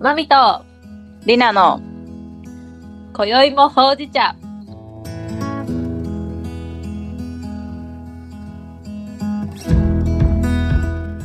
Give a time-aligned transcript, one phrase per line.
[0.00, 0.64] マミと、
[1.26, 1.78] りなの
[3.12, 4.34] 今宵もほうじ茶。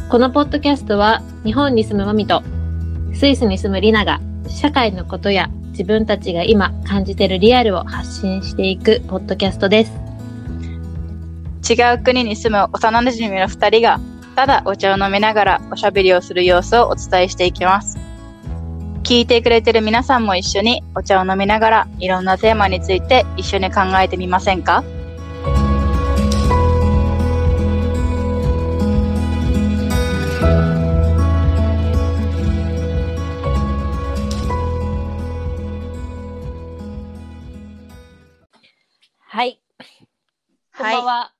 [0.09, 2.43] このポッドキャストは、日本に住むマミと、
[3.13, 4.19] スイスに住むリナが、
[4.49, 9.93] 社会のことや自分たちが今感じているリアルを発信していくポッドキャストです。
[11.73, 14.01] 違う国に住む幼馴染の2人が
[14.35, 18.04] ただお茶を飲みながらおしゃべりをする様子をお伝えしていきます
[19.05, 24.83] 聞いてくれてる皆さんも一緒にお茶を飲みながらいろんなテーマについて一緒に考えてみませんか？
[39.27, 39.61] はい。
[40.75, 41.31] こんばんは。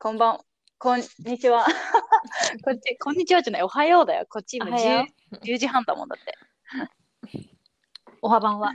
[0.00, 0.40] こんばん
[0.78, 1.66] こんにちは。
[2.64, 3.62] こっちこんにちはじゃない。
[3.62, 4.26] おはようだよ。
[4.28, 6.36] こっち今おはよ 10, 10時半だもんだって
[8.22, 8.72] おはばんは。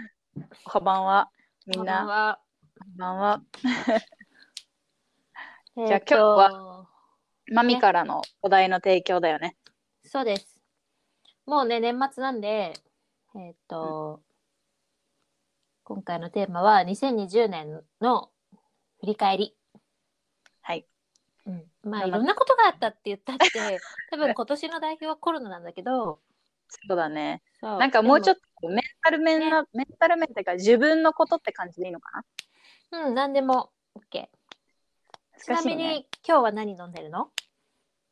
[0.65, 1.29] おはばんは
[1.65, 2.39] みんおはばんなは。
[2.79, 3.43] こんばんは
[5.75, 6.87] じ じゃあ今日は
[7.51, 9.57] マミからのお題の提供だよね
[10.05, 10.59] そうです。
[11.45, 12.73] もうね、年末なんで、
[13.35, 14.21] えっ、と、
[15.83, 18.31] 今回のテーマは2020年の
[18.99, 19.57] 振り返り。
[20.61, 20.87] はい。
[21.45, 23.79] うん、まあ、いろんなことがあったって言ったって、
[24.11, 26.19] 多分今年の代表はコロナなんだけど、
[26.69, 32.23] そうだねなんかもうちょっでとメンタル面な、メンタル面っていうか自分のことって感じでいいのか
[32.91, 32.99] な？
[33.01, 34.27] もうん、なんでも OK。
[35.41, 37.29] ちなみ難しいねに、今日は何飲んでるの？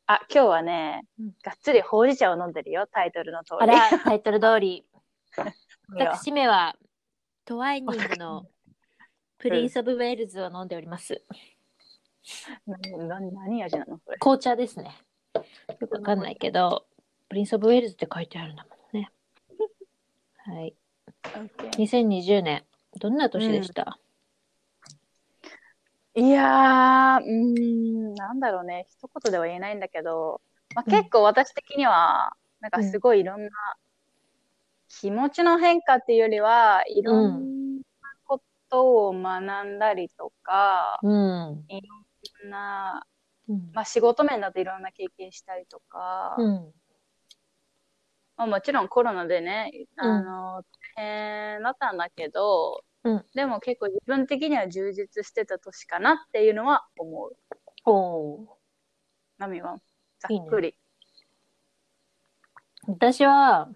[0.06, 3.58] あ、今日はね、うんがっつりほうじ茶を飲んでるよ、タイトルの通り。
[3.60, 4.86] あら、タイトル通り。
[5.96, 6.76] 私めは、
[7.44, 8.46] トワイニングの
[9.38, 11.22] プリンス・オブ・ウェールズを飲んでおります。
[12.66, 14.00] なな何味なの。
[14.18, 14.96] 紅茶ですね。
[15.34, 16.86] よくわかんないけど、
[17.28, 19.10] プリンス・オブ・ウェールズって書いてあるんだもんね。
[20.38, 20.74] はい。
[21.78, 22.64] 2020年、
[22.98, 23.98] どんな年でした、
[26.14, 30.40] いやー、うーん、なんだろうね、一言では言えないんだけど、
[30.74, 33.50] まあ、うん結構私的には、なんかすごいいろんな
[34.88, 37.82] 気持ちの変化っていうよりは、いろんな
[38.24, 41.64] ことを学んだりとか、うん。
[41.68, 43.06] いろんな、
[43.48, 43.70] うん。
[43.74, 46.72] まあ、仕事面だといろんな経験したりとか、うん。
[48.38, 50.62] まあ、もちろんコロナでね、あの、
[50.96, 51.02] 大
[51.56, 57.36] 変だったんだけど、うんでも結構自分的には充実してた年かなっていうのは思う。
[57.84, 58.46] おー
[59.38, 59.76] ナミは？
[60.18, 60.76] ざっくり。
[62.86, 63.68] 私は、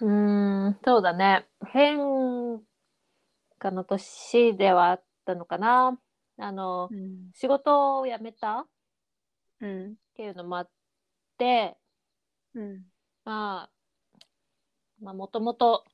[0.00, 1.46] うーん、そうだね。
[1.66, 1.98] 変
[3.58, 5.98] 化の年ではあったのかな。
[6.38, 7.30] あの、うん。
[7.34, 8.66] 仕事を辞めたっ
[9.60, 9.96] うん。
[10.14, 10.70] ていうのもあっ
[11.36, 11.76] て、
[12.54, 12.82] うん。
[13.24, 13.70] まあ、
[15.00, 15.84] まあ、もともと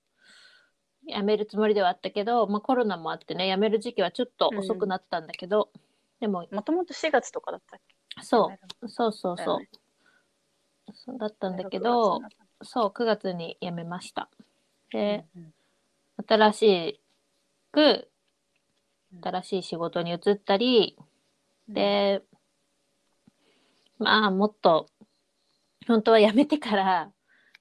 [1.06, 5.70] 辞めるつもりではあったけど、まあ、コロナもあってね、辞める時期はちょっと遅くなったんだけど、
[6.20, 8.22] でも、もともと4月とかだったっけ？
[8.22, 8.52] そ
[8.82, 9.58] う、そうそうそう。
[9.60, 9.68] ね。
[10.92, 12.20] そうだったんだけど、
[12.62, 14.28] そう、9月に辞めました。
[14.92, 15.54] で、うん
[16.28, 17.00] 新し
[17.72, 18.10] く
[19.12, 19.20] うん。
[19.22, 20.98] 新しい仕事に移ったり、
[21.66, 22.22] で、
[23.98, 24.86] まあもっと
[25.86, 27.12] 本当は辞めてから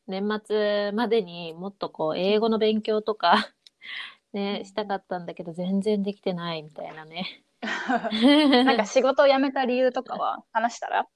[0.09, 3.53] 年末までにもっとこう英語の勉強とか
[4.33, 7.43] ねしたかったんだけど全然できてないみたいなね。
[7.61, 11.07] なんか仕事を辞めた理由とかは 話したら？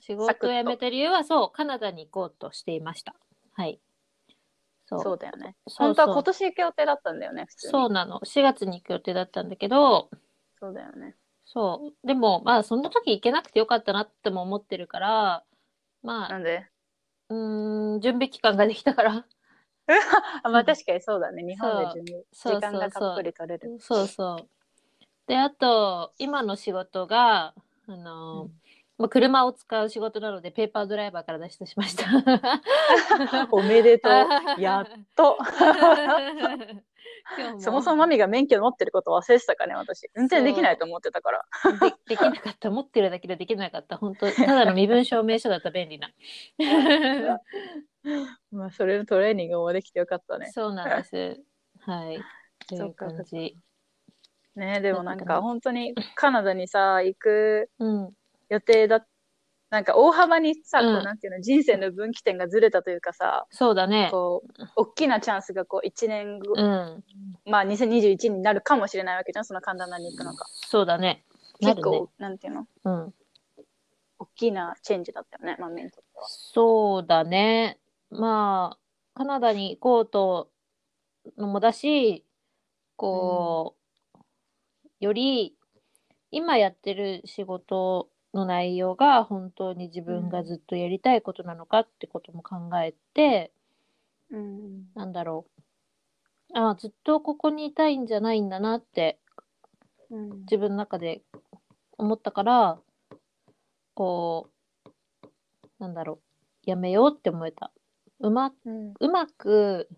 [0.00, 3.14] 仕事を辞めた理由はそうカナダに行こうとしていました。
[3.54, 3.80] はい。
[4.84, 5.56] そうそうだよね。
[5.76, 7.46] 本当は今年行く予定だったんだよね。
[7.56, 10.10] そうなの4月に行く予定だったんだけど
[10.60, 11.16] そうだよね。
[11.44, 12.06] そう。
[12.06, 15.44] でも、まあ、そんな時行けなくてよかったなっても思ってるから、
[16.02, 16.68] まあ、なんで？
[17.28, 19.26] うーん、準備期間ができたから。
[20.42, 21.44] あまあ確かにそうだね。
[21.44, 23.76] 日本で準備時間がたっぷり取れる。
[23.78, 24.48] そうそう。
[25.26, 27.54] で、あと、今の仕事が、
[27.88, 28.50] あの、うん
[28.98, 32.06] まあ、車を使う仕事なので、ペーパードライバーから脱出しました。
[33.52, 34.60] おめでとう。
[34.60, 35.36] やっと。
[37.58, 40.08] そもそもマミが免許持ってること忘れてたかね、私。
[40.14, 41.44] 運転できないと思ってたから。
[41.80, 42.70] でできなかった。
[42.70, 43.96] 持ってるだけでできなかった。
[43.96, 46.10] 本当 ただの身分証明書だった便利な。
[48.52, 50.50] まあ、それのトレーニングもできてよかったね。
[50.52, 51.40] そうなんです。
[51.80, 52.18] はい。
[52.68, 53.56] といそう感じ。
[54.54, 58.16] ねでもなんか本当にカナダにさ、行くうん。
[58.48, 59.04] 予定だ
[59.70, 64.08] なんか大幅にさ、うんこうなんていうの、人生の分岐点がずれたというかさ、そうだね。
[64.12, 67.04] こう、大きなチャンスがこう1年後、うん。
[67.44, 70.46] まあ2021になるかもしれないわけじゃん、そのカナダに行くのが。
[70.68, 71.24] そうだね。
[71.60, 72.10] 結構、。
[72.18, 73.14] なんていうの、うん。
[74.18, 76.24] 大きなチェンジだったよね、マミにとっては。
[76.28, 77.78] そうだね。
[78.10, 78.78] まあ、
[79.14, 80.50] カナダに行こうと
[81.36, 82.24] のもだし、
[82.96, 83.74] こ
[84.14, 84.18] う、
[85.00, 85.56] より
[86.30, 93.52] 今やってる仕事の内容が本当に自分がずっとやりたいことなのかってことも考えて、
[94.30, 94.84] うん。
[94.94, 95.46] なんだろ
[96.54, 96.58] う。
[96.58, 99.18] ああ、ずっとここにいたいんじゃないんだなって
[100.10, 100.40] うん。
[100.40, 101.22] 自分の中で
[101.98, 102.78] 思ったから、
[103.94, 104.90] こう、
[105.78, 106.20] なんだろ
[106.66, 106.70] う。
[106.70, 107.72] やめようって思えた。
[108.20, 108.94] うまうん。
[108.98, 109.88] うまく、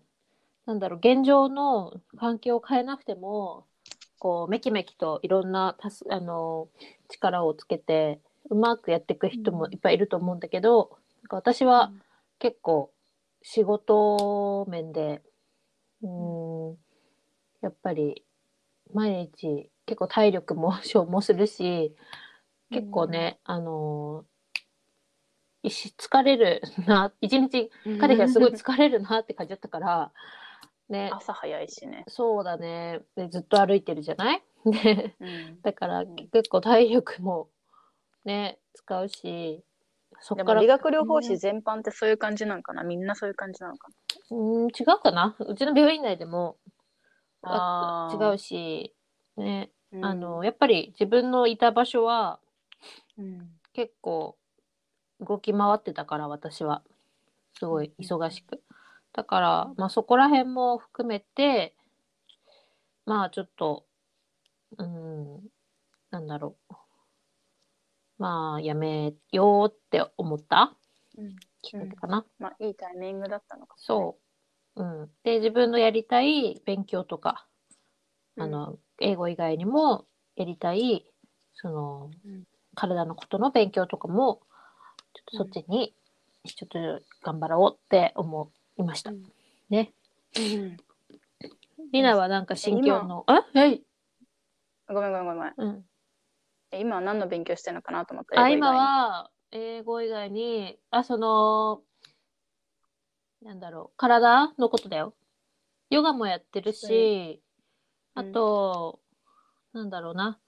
[0.65, 3.65] なんだろう、現状の環境を変えなくても、
[4.19, 6.67] こう、めきめきといろんなたす、あの、
[7.09, 8.19] 力をつけて、
[8.49, 11.91] うまくやっていく人もいっぱいいると思うんだけど、なんか私は
[12.39, 12.91] 結構
[13.41, 15.21] 仕事面で、
[16.01, 16.77] うーん、
[17.61, 18.25] やっぱり
[18.93, 21.95] 毎日結構体力も消耗するし、
[22.71, 24.25] 結構ね、あの、
[25.63, 27.69] 疲れるな、一日
[27.99, 30.11] 彼がすごい疲れるなって感じだったから、
[30.87, 32.05] ね、朝早いしね。
[32.07, 33.01] そうだね。
[33.15, 34.43] で、ずっと歩いてるじゃない？
[34.65, 35.61] で、うん。
[35.61, 36.15] だからうん。
[36.15, 37.49] 結構体力も
[38.25, 39.63] ね、使うし、
[40.19, 42.83] そっから、理学療法士全般ってそういう感じなのかな？
[42.83, 43.89] みんなそういう感じなのか
[44.31, 45.35] うん、違うかな？
[45.39, 46.57] うちの病院内でも。
[47.41, 48.93] な違うし、
[49.37, 50.05] ね、うん。
[50.05, 52.39] あの、やっぱり自分のいた場所は
[53.17, 53.49] うん。
[53.73, 54.37] 結構
[55.21, 56.83] 動き回ってたから、私は。
[57.57, 58.61] すごい忙しく。
[59.13, 61.75] だから、まあそこら辺も含めて、
[63.05, 63.85] まあちょっと、
[64.77, 65.39] うん、
[66.11, 66.73] なんだろう。
[68.19, 70.75] まあやめようって思った？
[71.17, 71.35] うん。
[71.61, 72.25] きっかけかな。
[72.37, 74.17] まあ、いいタイミングだったのかもねそ
[74.75, 74.83] う。
[74.83, 75.09] うん。
[75.23, 77.47] で、自分のやりたい勉強とか、
[78.37, 80.05] あの、英語以外にも
[80.35, 81.11] やりたい、
[81.55, 82.43] その、うん
[82.75, 84.41] 体のことの勉強とかも、
[85.13, 85.93] ちょっとそっちに、
[86.45, 86.79] ちょっと
[87.21, 89.11] 頑張ろうって思いました。
[89.11, 89.23] うん
[89.69, 89.91] ね。
[90.37, 90.77] うん
[91.91, 93.83] りなはなんか心境の、あはい。
[94.87, 95.53] ごめんごめんごめん。
[95.57, 95.88] うん。
[96.71, 98.41] え今は何の勉強してるのかなと思った。
[98.41, 98.77] あ、英語以外に。
[98.77, 101.81] 今は、英語以外に、あ、その、
[103.41, 105.13] なんだろう、体のことだよ。
[105.89, 107.41] ヨガもやってるし、
[108.13, 108.99] あうんと、
[109.73, 110.39] なんだろうな、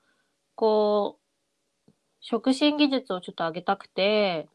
[0.55, 4.47] こう、触診技術をちょっと上げたくて、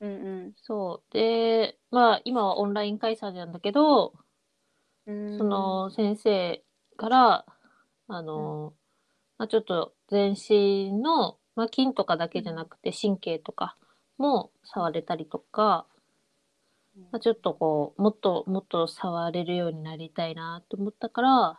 [0.00, 1.12] うんそう。
[1.12, 4.12] で、まあ、今はオンライン開催なんだけど、
[5.06, 5.38] うん。
[5.38, 6.64] その先生
[6.96, 7.46] から、
[8.08, 8.74] あの、
[9.42, 13.76] まあ、ちょっと全身の、まあ、筋とかだけじゃなくて神経とか
[14.16, 15.84] も触れたりとか、
[16.96, 21.58] うん、まあ、ちょっとこう、もっともっと触れるようになりたいなと思ったから、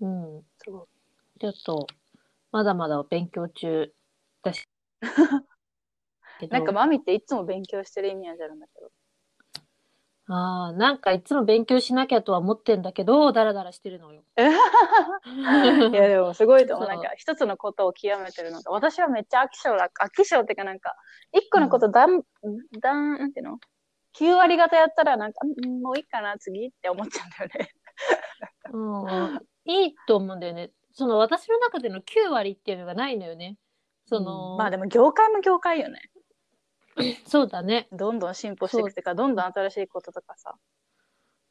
[0.00, 0.42] うん。
[0.58, 0.88] ちょ
[1.50, 1.86] っと、
[2.50, 3.92] まだまだ勉強中
[4.42, 4.66] だし。
[6.50, 8.90] なんかマミっていつも勉強してるイメージあるんだけど。
[10.28, 14.22] ああ、なんかいつも勉強しなきゃとは思ってんだけど、ダラダラしてるのよ。
[15.90, 16.86] いやでもすごいと思う。
[16.88, 19.90] そうなんか一つのことを極めてるのが、私はめっちゃ飽き性だ。
[20.00, 20.94] 飽き性っていうかなんか、
[21.32, 22.22] 一個のことだん、
[22.80, 23.58] だん、なんていうの
[24.16, 27.70] ?9 割方やったらなんか、んもういいかな、次って思っちゃうんだよね。
[28.72, 28.78] う
[29.38, 30.70] ん、いいと思うんだよね。
[30.92, 33.56] その私の中での9割っていうのがないのよね。
[34.06, 36.00] その、まあでも業界も業界よね。
[37.26, 37.88] そうだね。
[37.92, 40.54] どんどん進歩していくっていうか、どんどん新しいこととかさ、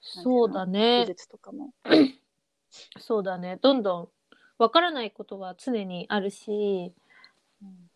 [0.01, 1.05] そうだ技ね。
[1.07, 1.74] 術とかも。
[3.00, 3.57] そうだね。
[3.62, 4.10] どんどん
[4.57, 6.93] わからないことは常にあるし、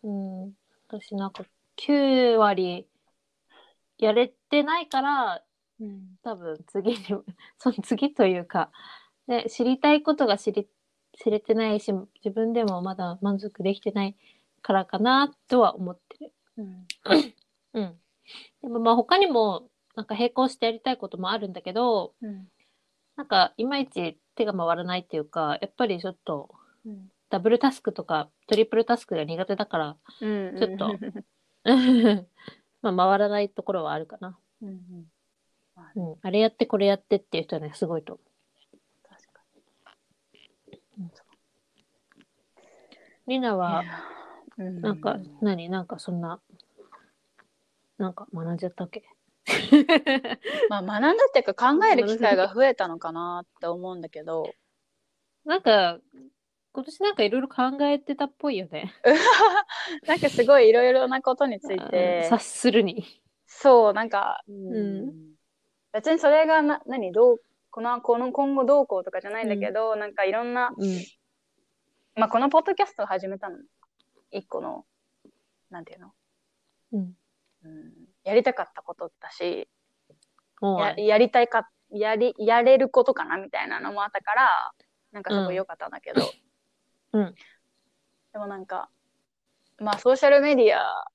[0.02, 0.52] うん、
[0.88, 1.44] 私なんか
[1.76, 2.86] 9割
[3.98, 5.42] やれてないから、
[5.80, 6.96] うん多分次に、
[7.58, 8.70] その次というか、
[9.26, 10.68] ね、知りたいことが知り、
[11.12, 11.92] 知れてないし、
[12.24, 14.16] 自分でもまだ満足できてない
[14.62, 16.32] からかなとは思ってる。
[16.56, 16.86] うん
[17.76, 17.94] うん。
[18.62, 22.48] でもまあ他にも、なんか並行してやりたいこともあるんだけど、うん
[23.16, 26.50] なんかいまいち手が回らないっていうか、やっぱりちょっと
[26.84, 30.56] うんダブルタスクとかトリプルタスクが苦手だから、うん。
[30.58, 30.98] ちょっと。
[32.82, 34.38] まあ回らないところはあるかな。
[34.60, 35.10] うんうん。
[35.74, 35.90] ま
[36.20, 38.26] あれやってこれやってっていう人はね、すごいと思う。
[43.28, 43.82] りなは、
[44.56, 45.68] なんか、何？
[45.68, 46.40] なんかそんな、
[47.98, 49.02] なんか学んじゃったっけ？
[50.68, 54.52] まあ学んだっていうか考える機会が増えたのかなって思うんだけど、
[55.44, 56.00] なんか、
[56.72, 58.92] 今年なんかいろいろ考えてたっぽいよね。
[60.06, 63.06] なんかすごいいろいろなことについうんて察、するに。
[63.46, 65.36] そう、なんか、ん。
[65.92, 70.98] 別にそれがな、何、どう、この、この今後どうこうとかじゃないんだけど、なんかいろんな、うん。
[72.16, 73.58] まあこのポッドキャストを始めたの、
[74.32, 74.84] 一個の、
[75.70, 76.12] なんていうの？
[76.92, 77.16] うん。
[77.66, 77.92] うん、
[78.24, 79.68] やりたかったことだし、
[80.60, 84.72] おややりたいか、やり、やれることかなみたいなのもあったから、
[85.12, 86.22] なんかすごい良かったんだけど。
[87.12, 87.34] うん
[88.32, 88.90] でもなんか、
[89.78, 91.06] まあソーシャルメディア、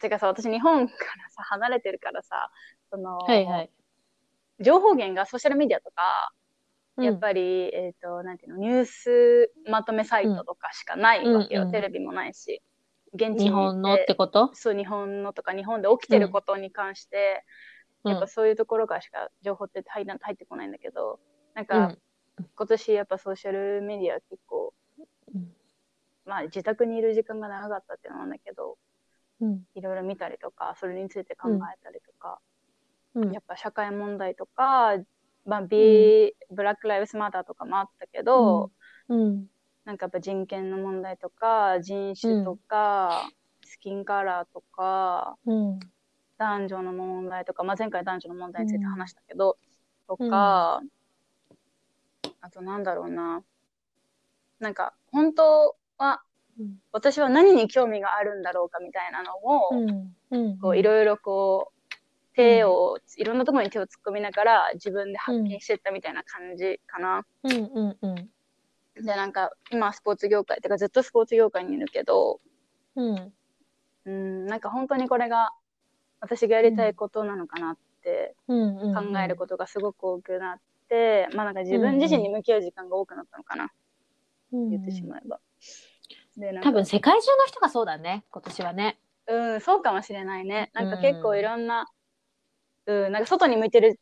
[0.00, 2.50] てかさ、私日本からさ、離れてるからさ、
[2.90, 3.70] その、はいはい。
[4.58, 6.32] 情報源がソーシャルメディアとか、
[6.96, 11.62] うんやっぱり、えっ、と、なんていうの、ニュースまとめサイトとかしかないわけよ。
[11.62, 12.62] うんうんテレビもないし。
[13.14, 14.50] 現地に日行本のってこと？
[14.54, 17.44] そう、日本のとか、日本で起きてることに関して、
[18.02, 18.12] うん。
[18.12, 21.20] やっぱそういうところからしか情報って入ら入ってこないんだけど、
[21.54, 21.78] なんか、
[22.38, 22.46] うん。
[22.56, 24.74] 今年やっぱソーシャルメディア結構、
[25.34, 25.52] うん。
[26.26, 28.76] まあ自宅にいる時間が長かったっていうのなんだけど、
[29.40, 29.62] うん。
[29.74, 32.40] いろいろ見たりとか、それについて考えたりとか、
[33.14, 33.32] うん。
[33.32, 34.96] やっぱ社会問題とか、
[35.46, 38.70] まあ、ビブラック・ライブスマターとかもあったけど、
[39.08, 39.46] うん
[39.84, 43.28] なんかやっぱ人権の問題とか、人種とか、
[43.64, 45.80] スキンカラーとか、うん
[46.36, 49.56] 男女の問題とか、まあ、前回男女の問題について話したけど、
[50.08, 50.82] とか、
[52.40, 53.44] あとなんだろうな。
[54.58, 56.22] なんか、本当は、
[56.58, 59.36] うん私は何に興味があるんだろうかみたいなの
[60.64, 61.94] を、いろいろこう、
[62.34, 67.24] 手を、いろんなところに手を突っ込みながら自分で発見していったみたいな感じかな。
[67.44, 67.52] うん。
[67.52, 67.98] うん。
[68.02, 68.30] うん
[68.96, 72.40] で、なんか、今スポーツ業界、てかずっとスポーツ業界にいるけど、
[72.96, 73.32] うん。
[74.06, 75.50] うん、なんか本当にこれが
[76.20, 83.72] 私がやりたいことなのかなって考えることがすごく多くなって、まあなんか自分自身に向き合う時間が多くなったのかな、
[84.52, 85.40] うん言ってしまえば。
[86.36, 88.98] で、なんか多分世界中の人がそうだね今年はね。
[89.26, 90.70] うん、そうかもしれないね。
[90.74, 91.86] なんか結構いろんな、
[92.86, 93.98] うん、なんか外に向いてる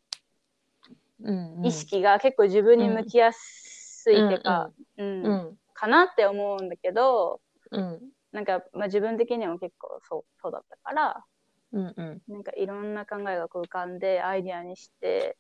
[1.63, 3.62] 意識が結構自分に向きやす
[4.05, 5.59] ていうか、うんうん。
[5.75, 7.41] かなって思うんだけど、
[7.71, 8.01] うん。
[8.33, 11.25] なんか、まあ、自分的にも結構そうそうだったから、
[11.73, 12.23] うんうん。
[12.29, 15.37] なんかいろんな考えが浮かんでアイディアにして、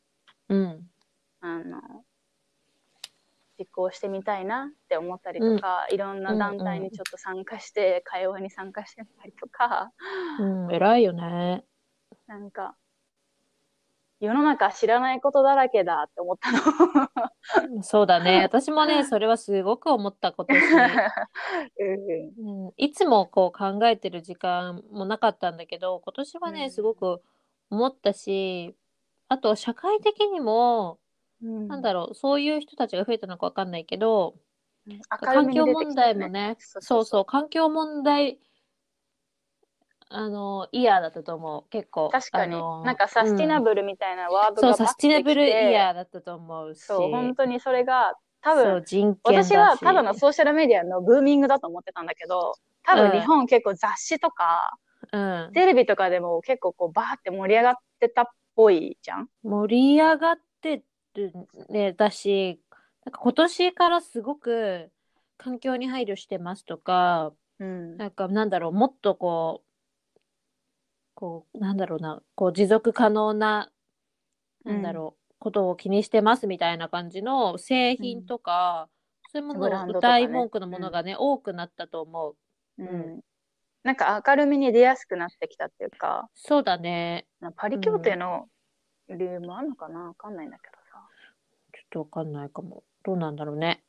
[0.49, 0.91] うん。
[1.41, 1.81] あの、
[3.59, 9.93] 実行してみたいなって思ったりとか、いろんな団体にちょっと参加して、会話に参加してみたりとか、
[10.41, 10.75] うん。
[10.75, 11.65] 偉いよね。
[12.27, 12.77] なんか、
[14.23, 16.59] 世の中知らないことだらけだって思ったの。
[17.83, 18.43] そうだね。
[18.47, 20.61] 私もねそれはすごく思った今年
[22.39, 26.71] うんうん、いつもこう考えてる時間もなかったんだけど今年はね、うん。
[26.71, 27.21] すごく
[27.69, 28.77] 思ったし
[29.27, 31.01] あと社会的にも、
[31.43, 31.67] うん。
[31.67, 34.37] なんだろうそういう人たちが増えたのかわかんないけど、
[35.09, 36.55] 環境問題もね。
[36.61, 38.39] そうそう環境問題
[40.15, 41.71] あのイヤーだったと思う。
[41.71, 44.57] 結構確かに、あのなんかサスティナル、ブルみたいなワーうん。
[44.57, 46.83] そうサスティナブルイヤーだったと思うし。
[46.83, 52.55] そう、本当にそれが、多そ分私はただのソーシャルメディアのブーミングだと思ってたんだけど、
[52.85, 53.21] 多分うん。
[53.21, 54.77] 日本結構雑誌とか、
[55.13, 59.29] うん、テレビとかでも結構こうバーって盛り上がってたっぽいじゃん。
[59.43, 60.83] 盛り上がって
[61.15, 61.33] る
[61.69, 62.61] ねだし
[63.05, 64.91] なんか今年からすごく
[65.37, 67.97] 環境に配慮してますとかうん。
[67.97, 69.72] なんかなんだろうもっとこう
[71.23, 73.71] こうなんだろうなこう持続可能な
[74.65, 78.89] なんだろう、ことを気にしてますみたいな感じの製品とか、
[79.33, 82.37] そういうものを歌い文句のものがね、多くなったと思う。
[82.79, 82.85] う。
[82.85, 83.21] うん
[83.85, 87.27] なんか明るみに出やすくなってきたっていうか、そうだね。
[87.41, 88.47] まあパリ協定の
[89.09, 90.09] 理由もあるのかな？
[90.09, 90.99] わかんないんだけどさ。
[91.73, 92.83] ちょっとわかんないかも。
[93.05, 93.85] どうなんだろうね。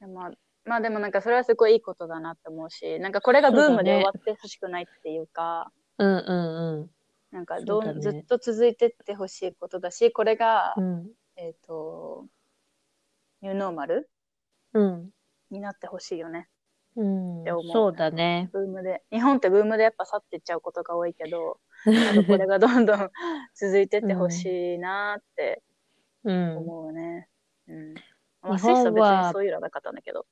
[0.00, 0.30] でもまあ、
[0.64, 6.90] まあでもなんかそれはすごいいいことだなって思うし、なんかこれがブームで終わってほしくないっていうか、うんうん
[7.30, 11.10] なんかどうねずっと続いてってほしいことだし、これが、うん。
[11.36, 12.26] えっ、と、
[13.42, 14.10] ニューノーマル
[14.72, 15.10] うん。
[15.50, 16.48] になってほしいよね。
[16.96, 17.42] うん。
[17.42, 18.48] って思うそうだね。
[18.52, 19.02] ブームで。
[19.12, 23.10] 日本ってブームでやっぱ去ってっちゃうことが多いけど、なんかこれがどんどん
[23.54, 25.62] 続いてってほしいなって
[26.24, 26.56] うん。
[26.56, 27.28] 思うね。
[27.68, 27.94] うん。
[28.40, 30.26] まあ、スイスは別にそういうのなかったんだけど。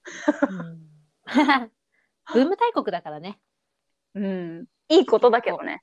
[0.48, 0.90] うん
[2.32, 3.38] ブーム大国だからね。
[4.14, 4.66] うん。
[4.88, 5.82] いいことだけどね。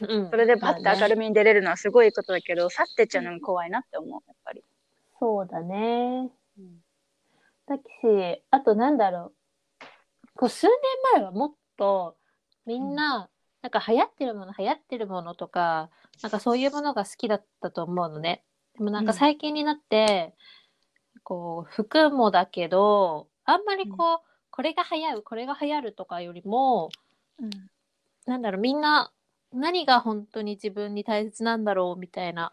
[0.00, 1.20] うんそれでバッて明るみ。
[1.22, 4.64] みに出れるのはすごいことだけど、去ってっちゃうのが怖いなって思う、やっぱり。
[5.18, 6.30] そうだね。
[6.58, 6.86] うん
[7.66, 9.32] だし、あとなんだろ
[9.82, 9.86] う。
[10.36, 10.76] こう数年
[11.14, 12.16] 前はもっと
[12.64, 13.28] みんな、
[13.62, 15.90] なんか流行ってるもの流行ってるものとか、
[16.22, 18.44] なんかそういうものが好きだったと思うのね。
[18.78, 20.34] でもなんかうん最近になって、
[21.24, 24.18] こう服もだけど、あんまりこう、
[24.50, 26.90] これが流行る、これが流行るとかよりも、
[28.26, 29.12] なんだろう、みんな
[29.52, 32.52] 何が本当に自分に大切なんだろうみたいな、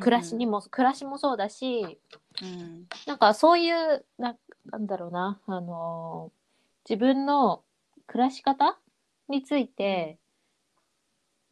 [0.00, 1.98] 暮らしにも、暮らしもそうだし、
[2.42, 2.86] うん。
[3.06, 6.42] なんかそういうな、なんだろうな、あのー
[6.88, 7.62] 自分の
[8.08, 8.76] 暮らし方
[9.28, 10.18] について、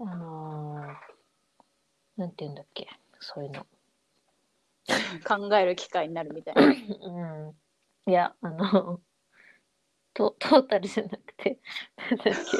[0.00, 0.86] あのー
[2.16, 2.88] なんて言うんだっけ、
[3.20, 3.66] そういうの。
[5.24, 6.62] 考える機会になるみたいな。
[6.62, 6.70] う
[8.08, 8.10] ん。
[8.10, 9.00] いや、あの、
[10.14, 11.60] トトータルじゃなくて、
[11.96, 12.58] なんだっけ。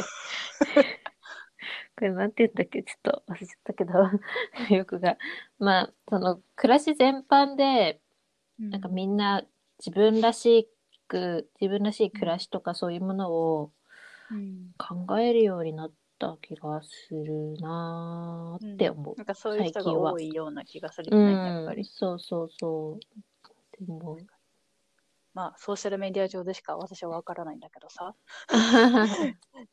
[1.97, 2.83] これなんて言うんだっけ？
[2.83, 3.93] ちょっと忘れちゃったけど、
[4.75, 5.19] よくが。
[5.59, 8.01] まあ、その、暮らし全般で、
[8.59, 9.43] なんかみんな
[9.79, 10.71] 自分らし
[11.09, 13.73] く、自分らしい暮らしとかそういうものを
[14.31, 19.17] うん考えるようになった気がするなーって思う。
[19.17, 21.85] なんかそういう人が多いような気がするうよね、やっぱん、り。
[21.85, 23.85] そうそうそう。
[23.85, 24.17] でも、
[25.33, 28.15] まあ、ソーシャルメディア上でしか私はわからないんだけどさ、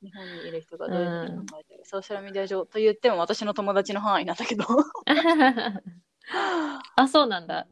[0.04, 4.64] 日本にいる人がどういうふうに考えてる、ソーシャルメディア上と言っても私の友達の範囲なんだけど、
[6.96, 7.68] あ、そうなんだ。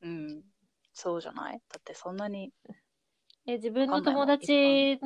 [0.00, 0.44] うん、
[0.92, 1.60] そうじゃない？
[1.68, 2.52] だってそんなに、
[3.46, 5.00] え、自分の友達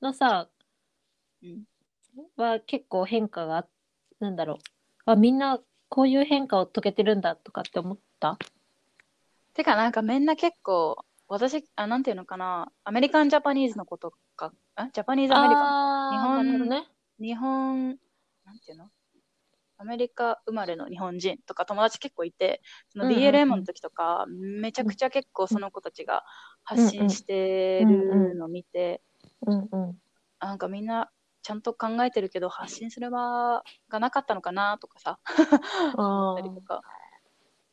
[0.00, 0.48] のさ、
[1.42, 1.64] うん、
[2.36, 3.66] は結構変化があ、
[4.18, 4.58] なんだろう。
[5.04, 8.38] あ、みんなこういう変化を遂げてるんだとかって思った？
[9.54, 14.90] てかなんかみんな結構、私、あ、なんていうのかな、アメリカンジャパニーズのことか、あ？
[14.92, 15.62] ジャパニーズアメリカ。
[16.10, 16.84] ン日本ね。
[17.18, 17.88] 日本、
[18.44, 18.90] なんていうの？
[19.78, 22.60] アメリカ生まれの日本人とか友達結構いて、
[22.90, 26.22] その BLM の時とか、めちゃくちゃ結構その子たちが
[26.64, 29.00] 発信してるのを見て、
[30.38, 31.10] なんかみんな
[31.42, 36.82] ちゃんと考えてるけど発信する場がなかったのかなとかさ、あ たりとか。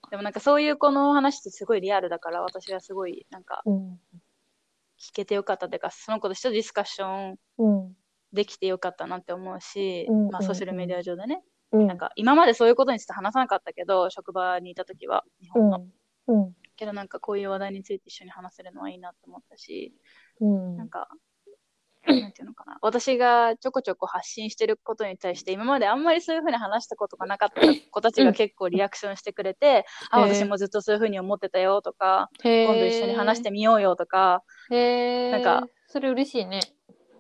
[0.09, 3.99] でもなんかそういう子の話ってすごいリアルだから私はすごいなんかうん。
[4.99, 7.95] 聞けてよかったというか、その子としてディスカッションうん。
[8.31, 11.87] できてよかったなって思うし、うんまあソーシャルメディア上でね、うん。
[11.87, 15.85] なんか今までそういうことについて話さなかったけど、職場にいた時は、日本の。
[16.27, 16.45] うん。
[16.45, 16.53] うん。
[16.75, 19.93] けどなんかこういう話題について一緒に話せるのはいいなと思ったし、
[20.41, 20.77] うん。
[20.77, 21.09] なんか、
[22.15, 22.77] なんていうのかな。
[22.81, 34.43] 私がちょこちょこ発信してることに対して、今まであんまりそういうふうに話したことがなかった子たちが結構リアクションしてくれて、あ、へー私もずっとそういうふうに思ってたよとか、今度一緒に話してみようよとか。
[34.69, 36.61] なんか、それ嬉しいね。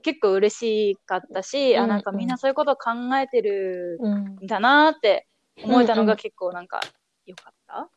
[0.01, 4.13] 結構嬉しかったし、あ、うんなんかみんなそういうことを考えてるうん。
[4.43, 5.27] んだなって
[5.63, 6.79] 思えたのうんうんが結構なんか
[7.25, 7.89] 良かった。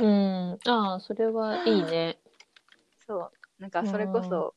[0.00, 0.58] うん。
[0.66, 2.18] ああ、それはいいね。
[3.06, 3.32] そう。
[3.58, 4.54] なんかそれこそ、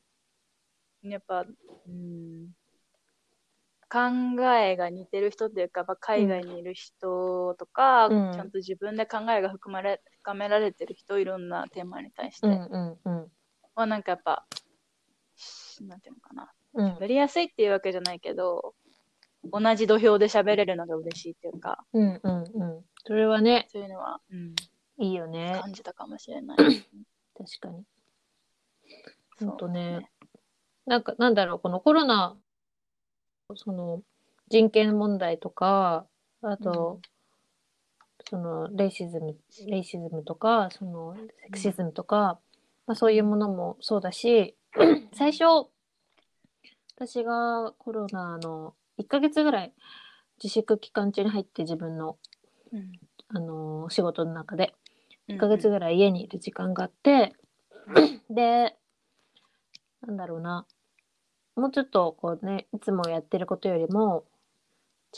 [1.12, 1.44] やっぱ、
[1.86, 2.48] うん、
[3.94, 13.32] 考えが似てる人っていうか、やっぱ海外にいる人とか、うんちゃんと自分で考えが含まれ、深められてる人、いろんなテーマに対して、うんうんうん。
[13.74, 14.46] はなんかやっぱ、
[15.82, 16.52] なんていうのかな。
[16.74, 16.94] うん。
[16.96, 18.74] 喋りやすいっていうわけじゃないけど、
[19.52, 22.84] 同じ土俵で喋れるのが嬉しいっていうか、うんうんうん。
[23.06, 24.54] それはね、そういうのは、うん、
[24.98, 25.58] いいよね。
[25.62, 26.56] 感じたかもしれない。
[26.56, 26.74] 確
[27.60, 27.84] かに。
[29.38, 30.10] そうほんとね。
[30.86, 32.36] なんか、なんだろう、このコロナ、
[33.54, 34.02] その、
[34.48, 36.06] 人権問題とか、
[36.42, 37.00] あと、
[38.28, 42.38] その、レイシズム、レイシズムとか、その、セクシズムとか、
[42.86, 44.56] まあそういうものもそうだし、
[45.14, 45.68] 最初、
[46.96, 49.72] 私がコロナの1ヶ月ぐらい
[50.42, 52.18] 自粛期間中に入って自分の、
[52.72, 52.92] うん。
[53.28, 54.74] あのー仕事の中で、
[55.28, 57.32] うん1ヶ月ぐらい家にいる時間があって、
[58.28, 58.76] で、
[60.06, 60.66] なんだろうな、
[61.56, 64.24] もうちょっとこうね、いつもやってることよりも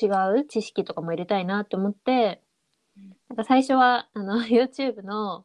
[0.00, 0.06] 違
[0.38, 2.42] う知識とかも入れたいなって思って
[2.96, 5.44] うん、なんか最初はあの YouTube の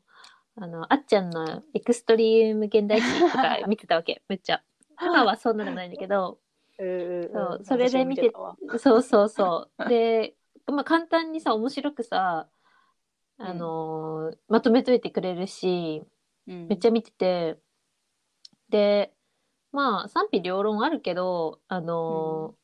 [0.56, 4.62] あの、あっちゃんのエクストリーム現代史とか 見てたわけ、めっちゃ。
[5.02, 6.40] 今はそんなのないんだけど、
[6.78, 8.32] うんそうそれで見て
[8.80, 9.86] そうそうそう。
[9.90, 10.36] で、
[10.68, 12.48] まあ簡単にさ、面白くさ、
[13.38, 16.04] あのーまとめといてくれるし、
[16.48, 16.68] うん。
[16.68, 17.58] めっちゃ見てて、
[18.70, 19.14] で、
[19.72, 22.62] まあ賛否両論あるけど、あのー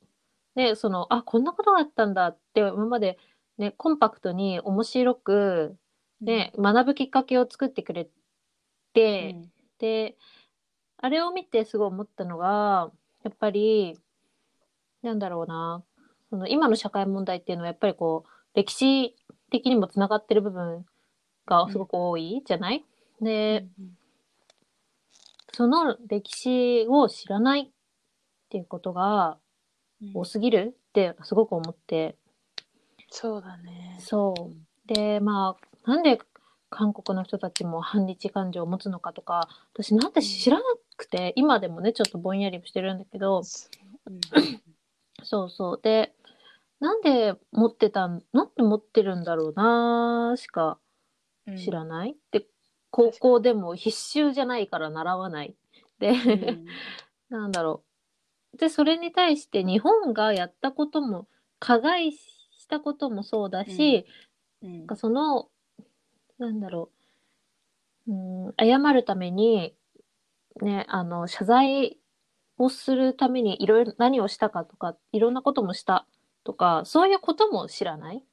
[0.57, 3.19] ね、その、あ、こんなことがあったんだって、今まで
[3.59, 5.77] ね、コンパクトに面白く、
[6.19, 8.09] ね、学ぶきっかけを作ってくれ
[8.93, 9.35] て、
[9.77, 10.17] で、
[10.97, 12.91] あれを見てすごい思ったのが、
[13.23, 13.99] やっぱり、
[15.03, 15.83] なんだろうな、
[16.31, 19.15] その今の社会問題っていうのはやっぱりこう、歴史
[19.51, 20.87] 的にもつながってる部分
[21.45, 22.83] がすごく多いじゃない、
[23.21, 23.67] で、
[25.57, 27.67] その歴史を知らないっ
[28.49, 29.39] ていうことが
[30.13, 30.75] 多すぎる？
[30.89, 32.15] ってすごく思って、
[33.09, 33.97] そうだね。
[33.99, 34.93] そう。
[34.93, 36.19] で、まあ、なんで
[36.69, 40.63] 韓国の人たちも反日感情を持つのかとか、私なんて知らな
[40.95, 43.41] くて、今でもね、ちょっとぼんやりしてるんだけど、
[45.23, 45.49] そう。
[45.49, 45.79] そう。
[45.81, 46.13] で、
[46.79, 50.77] なんで持ってたん、なんで持ってるんだろうなーしか
[51.57, 52.45] 知らない、で、
[52.89, 55.55] 高校でも必修じゃないから習わない。
[55.99, 56.13] で、
[57.29, 57.83] なんだろ
[58.53, 58.57] う。
[58.57, 61.27] で、それに対して日本がやったことも
[61.59, 64.05] 加害したこともそうだし、
[64.61, 64.77] うん。
[64.79, 65.49] なんかその
[66.39, 66.91] なんだろ
[68.07, 69.75] う、うん、謝るために
[70.61, 71.97] ねあの謝罪
[72.57, 76.07] をするためにいろいろ何をしたかとかいろんなこともした
[76.43, 78.23] とかそういうことも知らない。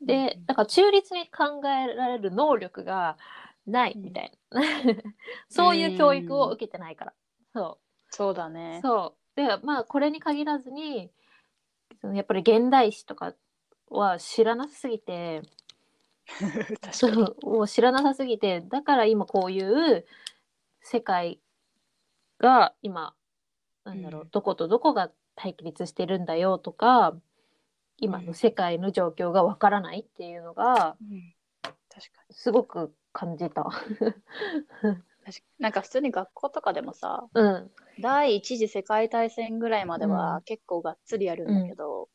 [0.00, 3.16] でだから中立に考えられる能力が
[3.66, 4.60] ないみたいな、
[5.48, 7.14] そういう教育を受けてないから、
[7.52, 7.78] そ
[8.10, 8.80] そうだうね。
[8.82, 9.36] そう。
[9.36, 11.10] でまあこれに限らずに
[12.00, 13.34] そのやっぱり現代史とか
[13.88, 15.42] は知らなさすぎて
[16.80, 17.34] 確かに。
[17.42, 20.06] もう知らなさすぎてだから今こういう
[20.80, 21.40] 世界
[22.38, 23.14] が今
[23.84, 24.28] なんだろう、うん。
[24.30, 27.16] どことどこが対立してるんだよとか
[27.96, 31.34] 今の世界の状況がわからないっていうのがうん。
[31.88, 32.34] 確かに。
[32.34, 33.64] すごく感じた。
[35.58, 42.10] なんか普通に学校とかでもさ、うん、第一次世界大戦ぐらいまでうはん結構がっつりやるんだけど、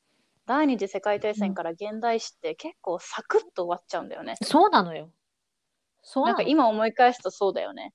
[0.46, 4.36] 第二次世界大戦から現代史って結構サクッと終わっちゃうんだよね。
[4.44, 5.10] そうなのよ。
[6.04, 7.94] そうなんか今思い返すとそうだよね。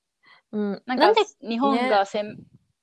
[0.50, 2.38] うん、なんか日本がせん、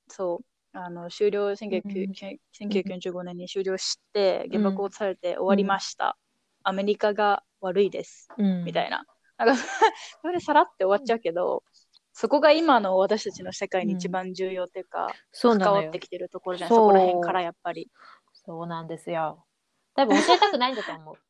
[0.08, 6.16] そう、あの終了、1909うん1945年に終了して、原爆をされて終わりました。
[6.62, 8.28] アメリカが悪いです。
[8.38, 9.04] うん、みたいな。
[9.44, 9.62] なんか、
[10.22, 11.62] それでさらって終わっちゃうけど、
[12.12, 15.98] そこが今の私たちの世界に一番重要っていうか、そうなのよ関わって。
[16.00, 17.90] きてるところじゃない、そこら辺からやっぱり。
[18.34, 19.44] そうなんですよ。
[19.94, 21.16] 多分教えたくないんだと思う。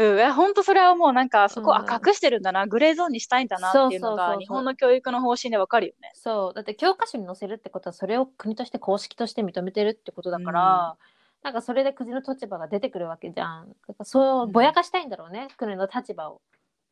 [0.00, 6.12] うん、え、ほんとそれはもうなんか、そこ、うんあ、隠してるんだな、グレーゾーンにしたいんだなっていうのが、日本の教育の方針でわかるよね。
[6.14, 10.96] そうだって教科書に載せるってことはそれを国として公式として認めてるってことだから、
[11.42, 13.74] なんかそれで国の立場が出てくるわけじゃん。
[14.04, 16.40] そううんぼやかしたいんだろうね、国の立場を。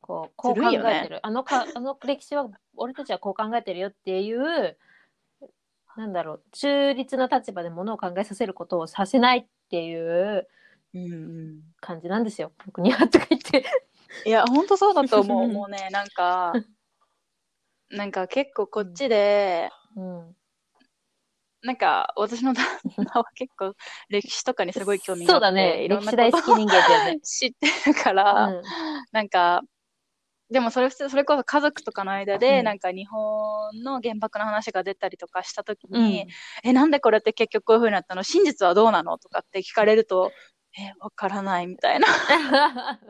[0.06, 4.76] こうこう考えてる、あのかあの歴史は俺たちはこう考えてるよっていう
[5.96, 10.46] なんだろう中立な立場でものを考えさせることをさせないっていう
[10.94, 11.60] うんうん。
[11.80, 12.52] 感じなんですよ。
[12.64, 13.64] 僕にはとか言って。
[14.24, 15.48] いや、ほんとそうだと思う。
[15.48, 16.52] もうね、 なんか、
[17.90, 20.36] なんか結構こっちで、うん、
[21.62, 22.64] なんか私の旦
[22.96, 23.74] 那は結構
[24.08, 27.20] 歴史とかにすごい興味があって、そうだねいろんな歴史大好き人間だよね。
[27.22, 28.62] 知ってるから、うん
[29.12, 29.62] なんか、
[30.50, 32.64] でもそれそれこそ家族とかの間で、うん。
[32.64, 36.02] なんか日本の原爆の話が出たりとかしたときうん。
[36.02, 36.28] に、
[36.62, 38.22] え、なんでこれって結局こういう風になったの？
[38.22, 39.18] 真実はどうなの？
[39.18, 40.30] とかって聞かれると、
[40.78, 42.06] え、わからないみたいな。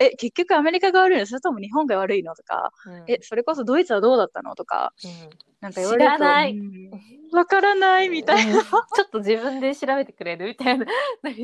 [0.00, 1.26] え、結局アメリカが悪いの？
[1.26, 2.34] それとも日本が悪いの？
[2.34, 3.04] とか、うん。
[3.06, 4.56] え、それこそドイツはどうだったの？
[4.56, 5.30] とか、うん。
[5.60, 6.52] なんか言われると、知らない。
[6.54, 6.56] う
[6.96, 7.00] ん。
[7.32, 8.54] わからないみたいな。
[8.58, 8.62] うん。
[8.94, 10.46] ちょっと自分で調べてくれる？
[10.48, 10.86] みたいな。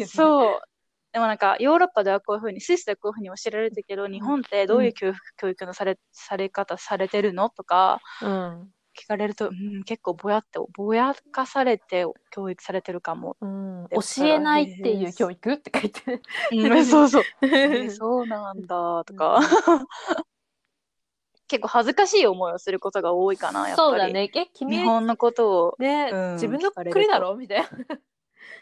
[0.01, 0.61] そう。
[1.17, 13.37] でもなんか、ヨーロッパではこういうふうに、スイスではこういうふうに教えられてるけど、日本ってどういう教育,、教育のされ、され方されてるのとか、うん聞かれると、うん、結構ぼやって、ぼやかされて教育されてるかも。
[13.41, 17.23] うん、教えないっていう教育って書いてうん、そうそう。
[17.43, 17.91] えーる。
[17.91, 19.41] そうなんだ、とか。
[21.49, 23.89] 結構恥ずかしい思いをすることが多いかな、やっぱり。
[23.91, 24.31] そうだね。
[24.35, 25.77] え、君日本のことを。
[25.79, 27.69] ね、うん自分の国だろみたいな。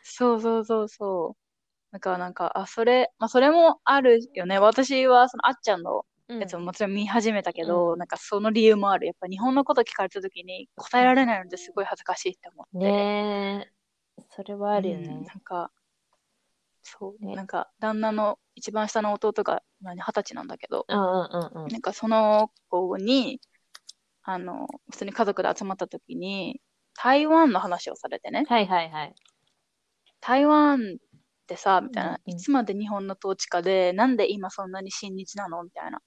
[0.03, 1.44] そうそうそうそう。
[1.95, 4.59] だからなんか、あ、それ、まあそれもあるよね。
[4.59, 9.07] 私はそのあっちゃんのやつももちろん見始めたけど、うんなんかその理由もある。
[9.07, 12.79] やっぱ日本のこと聞かれた時に答えられないのですごい恥ずかしいって思って。
[12.79, 13.71] ね
[14.19, 15.35] え、それはあるようんねな。
[15.37, 15.71] んか、
[16.83, 21.69] そう、ねなんか旦那の一番下の弟が何二十歳なんだけど、うんうんうんうん。
[21.69, 23.41] なんかその子に、
[24.25, 26.61] あの、普通に家族で集まった時に、
[26.97, 28.45] 台湾の話をされてね。
[28.49, 29.15] はいはいはい。
[30.21, 31.04] 台湾っ
[31.45, 35.63] てさ、みたいな、うんいつまで日本の統治下で、なんで今そんなに親日なの？
[35.63, 36.01] みたいな。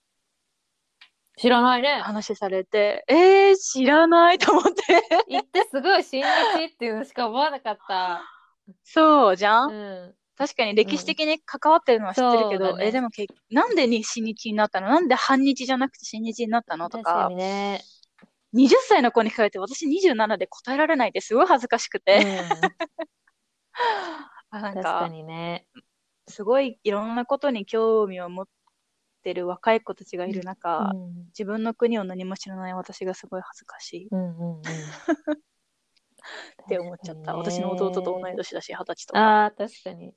[1.40, 2.02] 知らないね。
[2.02, 5.04] 話されて、えー、知らないと思って。
[5.30, 6.26] 行ってすごい親
[6.58, 8.24] 日っていうのしか思わなかった。
[8.84, 10.16] そうじゃん、うん。
[10.36, 12.88] 確かに歴史的に関わってるのは知ってるけど、そうだね。
[12.88, 14.88] え、でもけ、なんでに親日になったの？
[14.88, 16.90] なんで反日じゃなくて親日になったの？
[16.90, 17.82] と確かね。
[18.54, 22.72] 20歳の子に聞かれて私27で答えられないってすごい恥ずかしくうて、ん、あ
[24.62, 25.68] なん確かか、にね。
[26.28, 28.48] すごいいろんなことに興味を持っ
[29.24, 34.64] てる若い子たちがいる中、うん自分の国を何も知らない私がすごい恥ずかしいっうんうんうん。
[36.68, 37.36] て思っちゃった。
[37.36, 39.20] 私の弟と同い年だし、二十歳とか。
[39.20, 40.08] ああ、確かに。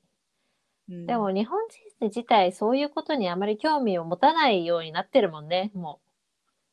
[0.89, 1.59] うんでも日本
[1.99, 6.01] 人自体そういうことにあまり興味を持たないようになってるもんね、も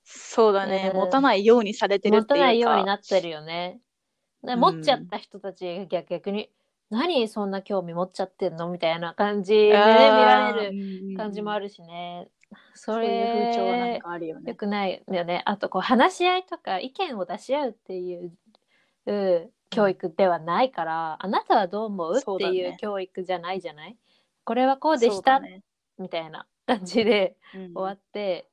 [0.03, 2.13] そうだね、うん持たないようにされてう。
[2.13, 2.35] るっていうか。
[2.35, 3.81] 持たないようになってるよね。
[4.43, 6.51] 持っちゃった人たちが逆逆に、
[6.91, 8.69] 何そんな興味持っちゃってんの？
[8.69, 11.67] みたいな感じでね、見られる感じもある。
[11.67, 12.29] るしね。
[12.75, 14.51] そそういう風潮はなんれ、かあるよね。
[14.51, 15.43] よくないよね。
[15.45, 18.33] あと、こう、話し合いとか意見を出し合うっていう、
[19.05, 22.19] うん、教育ではないから、あなたはどう思う？
[22.19, 23.97] っていう教育じゃないじゃない？
[24.45, 25.63] これはこうでした、ね。
[25.99, 27.75] みたいな感じでうん。
[27.75, 28.49] 終わって、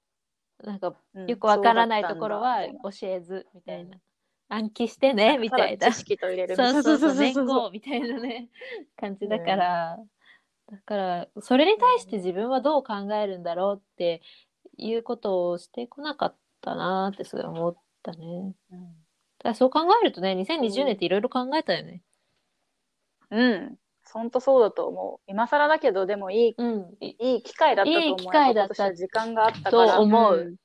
[0.61, 1.27] なんかうん。
[1.27, 3.97] よくわからないところは教えずみたいな、
[4.49, 5.91] 暗記してねみたいな。
[5.91, 8.49] 知識と入れるそうそうそう年号みたいなね
[8.99, 9.97] 感じだから、
[10.71, 14.21] だからそれに対して自分はどう考えるんだろうって
[14.77, 18.55] いうことをしてこなかったなってすごい思ったね。
[18.71, 18.95] うん。
[19.43, 22.01] だそう考えるとね2020年っていろいろ考えたよね。
[23.31, 23.75] うん。
[24.12, 25.19] 本当そうだと思う。
[25.27, 28.10] 今更だけど、でもいい、うん、いいい機会だったと思う。
[28.10, 29.95] いい機会だった時間があったから。
[29.95, 30.36] と思う。
[30.36, 30.55] うん。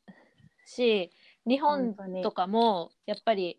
[0.67, 1.11] し
[1.47, 3.59] 日本とかもやっぱり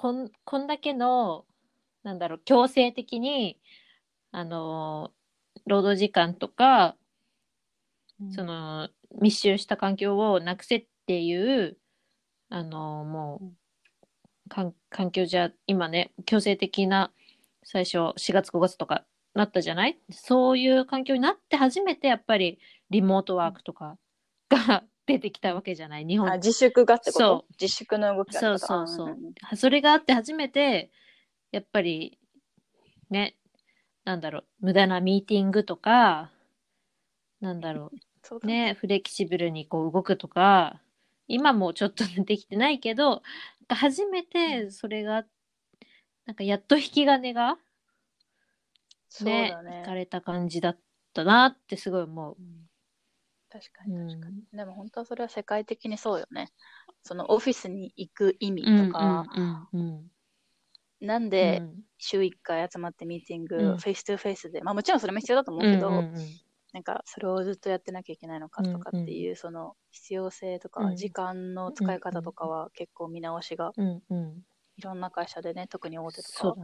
[0.00, 1.44] こんこんだけの
[2.04, 3.58] なんだろう強制的に
[4.30, 5.10] あの
[5.66, 6.94] 労働時間とか
[8.30, 11.76] その密集した環境をなくせっていう
[12.48, 17.10] あのもう環境じゃ今ね強制的な
[17.64, 19.98] 最初4月5月とかなったじゃない？
[20.12, 23.98] そういう環境になって初めてやっぱりリモートワークとか
[24.48, 26.30] が出てきたわけじゃない日本。
[26.30, 29.10] あ自粛がってこそと自粛の動きだったそうそうそ
[29.52, 29.56] う。
[29.56, 30.90] それがあって初めて
[31.50, 32.18] やっぱり
[33.10, 33.36] ね
[34.04, 36.30] なんだろう無駄なミーティングとか
[37.40, 37.90] なんだろ
[38.22, 38.74] そううね。
[38.74, 40.80] フレキシブルにこう動くとか
[41.26, 43.22] 今もちょっとできてないけど
[43.68, 45.26] 初めてそれが
[46.26, 47.58] なんかやっと引き金が
[49.08, 49.50] そうね。
[49.50, 50.78] だね引かれた感じだっ
[51.14, 52.36] たなってすごい思う。
[52.38, 52.67] うん
[53.50, 54.42] 確かうんに確かに。
[54.52, 56.48] でも本当はそれは世界的にそうよね。
[57.02, 60.10] そのオフィスに行く意味うんとか、うんうん。
[61.00, 61.84] なんうでん。
[61.98, 63.76] 週1回集まってミーティング、うん。
[63.78, 66.40] face to face で、まあもちろんそれも必要だと思うけど、うんうんうん。
[66.72, 70.96] なんかそれをずっとやってなきゃいけないのかとかっていう、その必要性とか、うん。
[70.96, 74.44] 時間の使い方とかは結構見直しがうんうん。
[74.76, 76.54] いろんな会社でね、特に大手とか。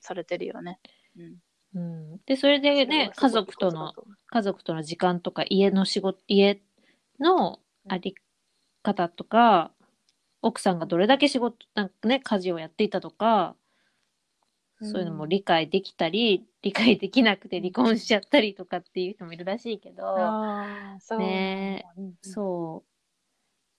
[0.00, 0.80] されてるよね。
[1.16, 1.38] うん。
[1.74, 3.92] うん、でそれでね家族との
[4.26, 4.82] 家族との。
[4.82, 6.60] 時間とか家の仕事家
[7.20, 8.14] のあり
[8.82, 9.72] 方とか、
[10.40, 13.54] 奥さんがどれだけ仕事なんかね家事をやっていたとか、
[14.80, 20.04] そういうのも理解できたり理解できなくて離婚しちゃったりとかっていう人もいるらしいけど、
[21.00, 21.18] そう。
[21.18, 22.14] ねうんうん。
[22.22, 22.84] そ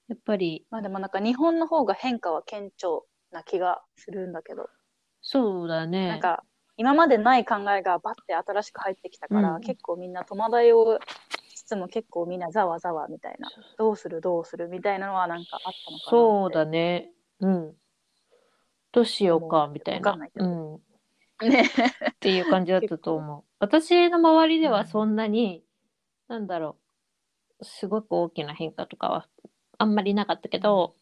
[0.09, 0.13] う。
[0.13, 2.89] やっぱりまあでもなんか日本の方が変化は顕著
[3.31, 4.67] な気がするんだけど、
[5.21, 6.07] そうだね。
[6.07, 6.43] なんか
[6.79, 10.97] 今までない考えがバッて新しく入ってきたから、うん結構みんな戸惑いを
[11.49, 16.09] しつつも結構みんなざわざわみたいな、どうするどうするみたいなのはなんかあったのかな。
[16.09, 17.11] そうだね。
[17.41, 17.75] うん。
[18.93, 20.17] どうしようかみたいな。
[20.35, 20.79] うん。
[21.49, 21.63] ね。
[21.63, 23.43] っていう感じだったと思う。
[23.59, 25.65] 私の周りではそんなに、
[26.29, 26.77] なんだろ
[27.59, 29.27] う、すごく大きな変化とかは
[29.77, 30.95] あんまりなかったけど、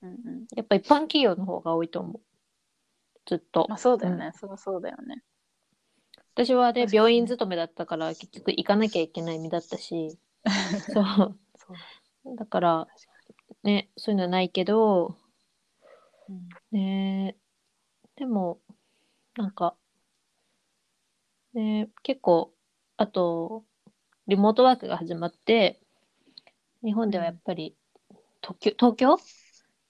[0.00, 0.46] うんうん。
[0.54, 2.20] やっぱ一般企業の方が多いと思う。
[3.30, 3.66] ずっと。
[3.68, 4.26] まあそうだよね。
[4.26, 5.22] うんそりゃそうだよね。
[6.34, 10.18] 私はね、病院勤めだったから結局行かなきゃいけない身だったし、
[10.92, 11.38] そう。
[11.54, 11.74] そ
[12.32, 12.88] うだから、
[13.62, 15.16] ね、そういうのはないけど、
[16.28, 17.36] うんね
[18.16, 18.60] でも、
[19.36, 19.76] なんか、
[21.54, 22.52] ね結構、
[22.96, 23.64] あと、
[24.26, 25.80] リモートワークが始まって、
[26.82, 27.76] 日本ではやっぱり、
[28.42, 29.16] 東京東京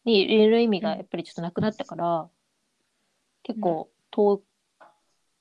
[0.04, 2.30] にいる意味がやっぱりちょっとなくなったから、
[3.42, 4.42] 結構遠、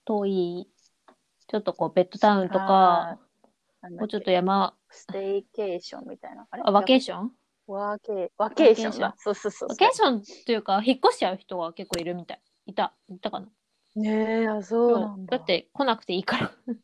[0.05, 0.67] 遠い、
[1.47, 3.17] ちょっとこう、ベッドタウンと
[3.81, 6.47] か、もうちょっと山、ステイケーションみたいな？
[6.49, 6.63] あれ？
[6.65, 7.31] あワケーシション
[7.67, 9.15] ワーケー、ワケーションワケーションだ。
[9.17, 9.69] そうそうそうそう。
[9.69, 12.41] ワケーションっていうか、引っ越しちゃう人が結構いるみたい。
[12.67, 13.47] いた、いたかな？
[13.95, 15.38] ねえ、あそうなんだ。
[15.38, 16.51] だって来なくていいから。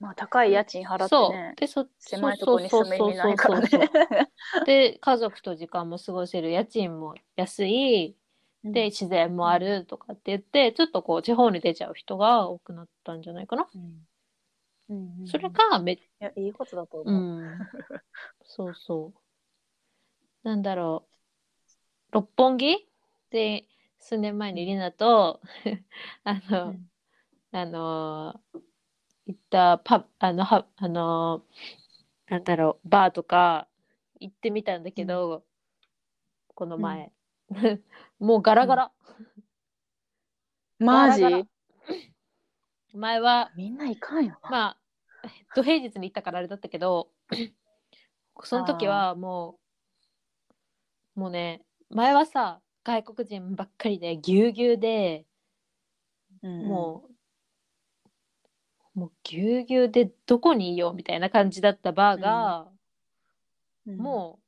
[0.00, 1.54] まあ高い家賃払そうってね。
[1.56, 3.68] でそ狭いとこに住む意味ないからね。
[3.68, 8.16] そうそうそうそう で家族と時間も過ごせる家賃も安い
[8.64, 13.68] で自然もあるとかって言ってちょっとこう地方に出ちゃう人が多くなったんじゃないかな。
[13.74, 14.06] うん。
[14.88, 17.24] うんうんそれがめいや、いいことだとう思う。
[17.52, 17.58] ん。
[18.44, 20.48] そうそう。
[20.48, 21.12] なんだろう。
[22.12, 22.86] 六本木
[23.30, 23.64] で
[23.98, 25.40] 数年前にリナと
[26.24, 26.88] あの、うん。
[27.52, 28.60] あのー
[29.26, 33.68] 行ったパあのはあのーなんだろうバーとか
[34.20, 35.44] 行ってみたんだけど、
[36.54, 37.12] この前、
[38.18, 38.92] もうガラガラ、
[40.78, 41.22] マジ？
[41.22, 41.48] ガラガラ。
[42.94, 44.50] 前はみんな行かんよな。
[44.50, 44.78] まあ
[45.54, 47.10] 土平日に行ったからあれだったけど
[48.44, 49.58] その時はも
[51.16, 55.26] うもうね前はさ外国人ばっかりでぎゅうぎゅうで
[56.42, 57.04] も
[58.96, 62.66] う、もうぎゅうぎゅうでどこにいようみたいな感じだったバーが、
[63.86, 64.42] うん、もう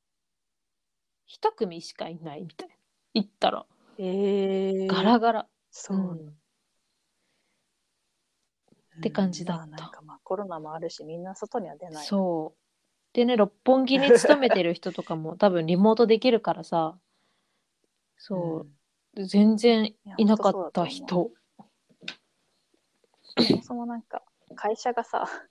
[1.27, 2.74] 一組しかいないみたいな
[3.15, 3.67] 行ったら
[3.99, 5.49] ええガラガラ。
[5.71, 6.01] そうう。
[6.15, 6.45] ん
[8.99, 12.07] って感じだったまあなんかまあコロナもあるし、みんな外には出ない。
[12.07, 12.59] そう。
[13.13, 16.99] でね、六本木に勤めてる人とかも 多分リモートできるからさ、
[18.17, 18.67] そ
[19.17, 21.17] う、全然いなかった人。
[21.17, 21.35] うん。
[23.47, 24.23] そもそもなんか、
[24.55, 25.27] 会社がさ、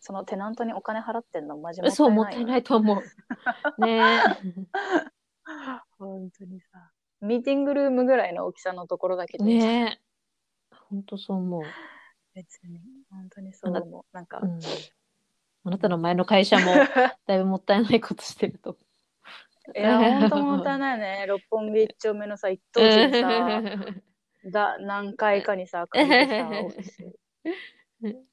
[0.00, 1.96] そのテナントにお金払ってんのマジもったいない。
[1.96, 3.02] そう、もったいないと思
[3.78, 3.82] う。
[3.82, 4.20] ね
[5.98, 6.89] 本当にさ。
[7.20, 9.38] ミーティングルームぐらいの大きさのところだけえ。
[9.38, 10.76] ど、ねえ。
[10.90, 11.62] ほんとそう思う。
[12.34, 12.80] 別に、
[13.10, 14.04] 本当にそう思う。
[14.12, 14.60] なんかう、ん。
[15.64, 16.64] あなたの前の会社も
[17.26, 18.76] だいぶもったいないことしてると。
[19.76, 21.26] いや、本当もったいないね。
[21.28, 23.62] 六本木一丁目のさ、一等地にさ、
[24.50, 27.18] だ何階かにさ、借りてさ、オフィス。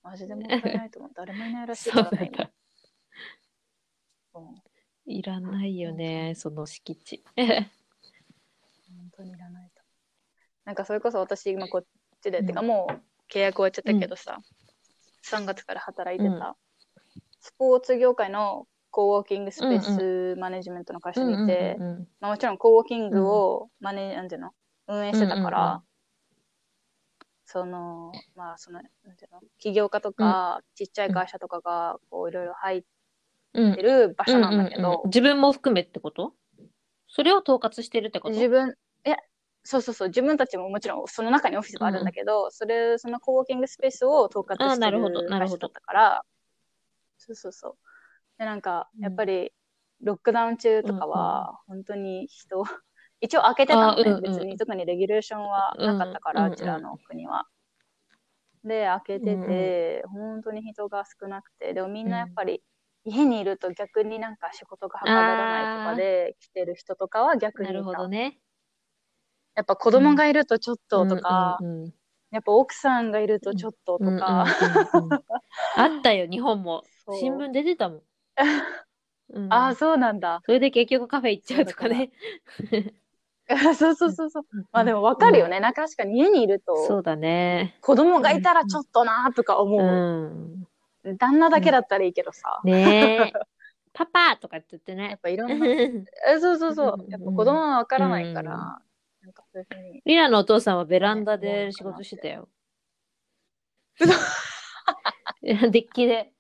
[0.02, 1.12] マジでもったいないと思う。
[1.14, 2.32] 誰もいないらしいからね、
[5.06, 7.24] いらないよね、その敷地。
[9.18, 9.82] 本当にいらないと。
[10.66, 11.86] なんかそれこそ私今こっ
[12.22, 12.46] ちで、うん。
[12.46, 12.94] てかもう
[13.34, 14.40] 契約終わっちゃったけどさ、
[15.24, 16.56] 3月から働いてた、
[17.42, 24.52] スポーツ業界のコーワーキングスペースマネジメントの会社にいて、うんうんうんまあ、もちろんコーワーキングをマネ、なんていうの
[24.88, 25.82] 運営してたから、うんうんうん。
[27.46, 32.84] そのまあそのなんていうの起業家とか、ちっちゃい会社とかがこういろいろ入っ
[33.54, 35.08] うんてる場所なんだけど、うんうんうん。
[35.08, 36.34] 自分も含めってこと？
[37.08, 38.36] それを統括してるってこと？
[38.36, 38.76] 自分、
[39.08, 39.18] いや、
[39.64, 46.22] そうそうそう、自分たちももちろんその中にオフィスがあるんだけど、それ、そのコーワーキングスペースを統括してる会社だったから、
[47.18, 47.76] そうそうそう。
[48.38, 49.54] で、なんか、やっぱり、
[50.02, 52.64] ロックダウン中とかは、本当に人、
[53.22, 57.48] 一応開けてたのね、あうんうん別に特にレギュレーションはなかったから、うんうちらの国は。
[58.66, 62.62] で、開けてて、本当に人が少なくて、でもみんなやっぱり、
[63.06, 68.40] 家にいると逆になんか仕事がはかどらないとかで来てる人とかは逆にないるほたどね。
[69.58, 71.94] やっぱ子供がいるとちょっととか、うんうんうん
[72.30, 75.24] やっぱ奥さんがいるとちょっととか、うんうんうんうん
[75.78, 76.84] あったよ、日本も。
[77.22, 78.02] 新聞出てたもん。
[79.32, 80.42] うんああ、そうなんだ。
[80.46, 82.12] それで結局カフェ行っちゃうとかね。
[83.78, 84.44] そう そうそうそう。
[84.74, 85.62] まあでもわかるよね。
[85.62, 87.78] なんか確かに家にいると、そうだね。
[87.82, 91.08] 子供がいたらちょっとなとかう思う。
[91.10, 91.18] ん。
[91.18, 92.60] 旦那だけだったらいいけどさ。
[92.66, 93.40] ねえ。
[93.94, 95.20] パパとかって言ってやねっ。
[95.22, 96.06] ぱいろんな、え
[96.42, 97.08] そうそうそうう。
[97.08, 98.87] んやっぱ子供はわからないから、うん
[99.28, 100.02] なんかそういうふうに。
[100.06, 102.48] リナのお父さんはベランダで仕事してたよ。
[105.44, 106.32] デッキで。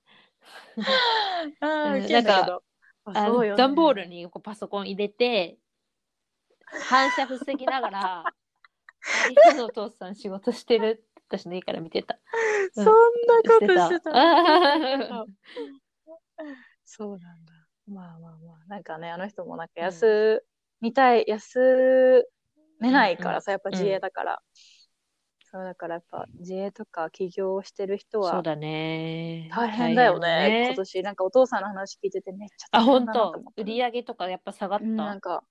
[1.60, 2.64] あうんーウケんだけど
[3.06, 5.58] ああそうよねの段ボールにこうパソコン入れて、
[6.90, 8.24] 反射防ぎながら、
[9.30, 12.18] リナのお父さん仕事してる私の家から見てた。
[12.72, 12.96] そんなこ
[13.60, 14.12] としてた。
[14.14, 15.26] あ
[16.86, 17.54] そうなんだ。
[17.88, 18.66] まあまあまあ。
[18.68, 20.46] なんかね、あの人もなんか休
[20.80, 22.26] みたい、休
[22.80, 24.42] めないからさ、やっぱ自営だから。
[25.50, 29.50] そうだからやっぱ自営とか起業してる人はそうだね。
[29.50, 30.66] 大変だよ大変ね。
[30.68, 33.54] 今年なんかお父さんの話聞いててめっちゃあ、大本当変だなと思っ。
[33.54, 34.86] て売り上げとかやっぱ下がった。
[34.86, 35.44] うんなんか、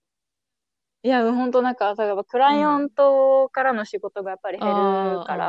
[1.02, 5.44] いや、本当なんか、例えばクライアントからの仕事がやっぱり減るから、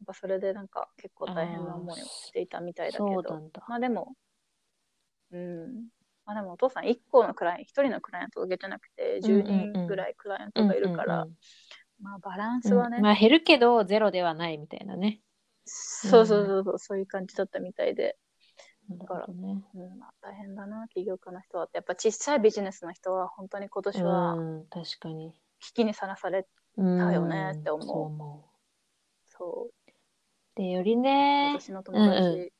[0.00, 3.40] やっぱそれでなんか結構大変な思いをしていたみたいだけど。
[3.66, 4.14] まあでも、
[5.30, 5.88] うん。
[6.24, 11.34] まあでもお父さん1個のクライアント、1人のクライアントを受けてなくて、10うんうんうん人ぐらいクライアントがいるから、うんうん
[12.00, 15.20] まあバランうんスはね、まあ減るけどゼロではないみたいなね。
[15.64, 18.16] そうそうそうそう、そういう感じだったみたいで、
[18.88, 19.62] なるほどね。
[19.74, 21.68] うん、まあ大変だな、起業家の人は。
[21.72, 25.32] やっぱ小さいビジネスの人は本当に今年はうん、確かに。
[25.60, 27.86] 危機にさらされ、うんだよねって思う。
[27.86, 28.44] そう思
[29.28, 29.92] そう、う。
[30.56, 32.52] で、よりね、私の友達、うんう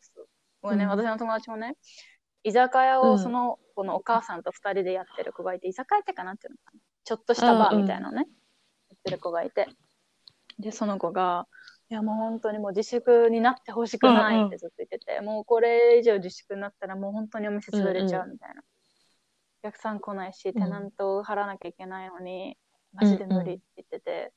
[0.00, 0.28] そう。
[0.62, 0.90] ごめんね、うん。
[0.90, 1.76] 私の友達もね、
[2.44, 3.18] 居酒屋をうん。
[3.18, 8.26] その子のお母さんと二人でやってる子がいて、居酒屋ってかなんていうのかな、ちょっとしたバーみたいなのね、
[8.90, 9.68] やってる子がいて、
[10.58, 11.46] で、その子が、
[11.88, 18.62] いやもう本当にもう自粛になってほしくないってずっと言ってて、もうこれ以上自粛になったらもう本当にお店潰れちゃうみたいな。
[19.64, 22.56] お客さん来ないし、テナント払わなきゃいけないのに、
[22.94, 24.32] マジで無理って言ってて、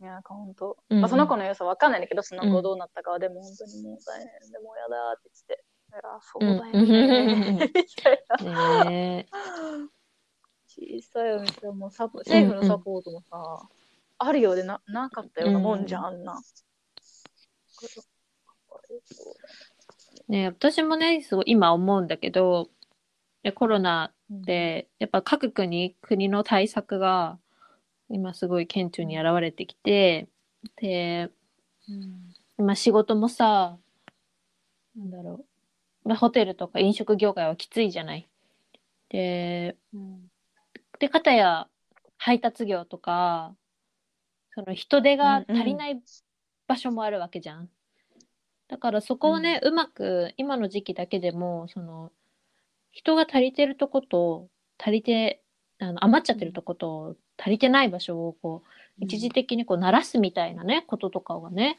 [0.00, 2.52] いや、なんか本当、まあ、その子の様子はわかんないんだけど、そのうん。
[2.52, 4.26] 後どうなったかは、でも本当にもう大変。
[4.52, 6.58] でもうやだって言ってて、いや、そううん。
[6.58, 8.84] だよね、 みたいな。
[8.84, 9.26] ね
[10.66, 13.68] 小さいお店はもうサポ、政府のサポートもさ、
[14.18, 16.40] あるようでななかったようなもんじゃん、あんな。
[20.28, 22.68] ね私もね、すごい今思うんだけど、
[23.42, 27.38] でコロナで、やっぱ各国、国の対策が
[28.08, 30.28] 今すごい顕著に現れてきて、
[30.76, 31.30] で、
[31.88, 33.78] うん、今仕事もさ、
[34.96, 35.44] なんだろう、
[36.10, 38.28] まあ、ホテルとか飲食業界はきついじゃない。
[39.10, 40.28] で、うん、
[40.98, 41.68] で、かたや
[42.18, 43.54] 配達業とか、
[44.52, 46.02] その人手が足りない
[46.66, 47.68] 場所もあるわけじゃん。
[48.66, 52.10] だからそこをね、うまく今の時期だけでも、その、
[52.90, 54.48] 人が足りてるとこと、
[54.78, 55.44] 足りて、
[55.78, 61.78] あの余っちゃってるとこと、足りてない場所をこう、一時的にこう、鳴らすみたいなね、こととかがね、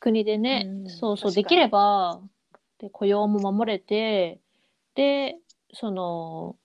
[0.00, 2.20] 国でね、うんそうそう、できれば、
[2.80, 4.40] で、雇用も守れて、
[4.94, 5.38] で、
[5.72, 6.56] その、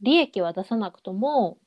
[0.00, 1.58] 利益は出さなくとも、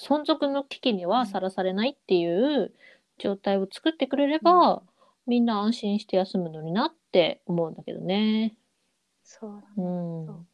[0.00, 2.72] 存続の危機にはさらされないっていう
[3.18, 4.82] 状態を作ってくれれば、
[5.26, 8.56] みんな安心して休むのになって思うんだけどね。
[9.22, 9.74] そうだね。
[9.76, 10.26] うん。
[10.26, 10.46] そう。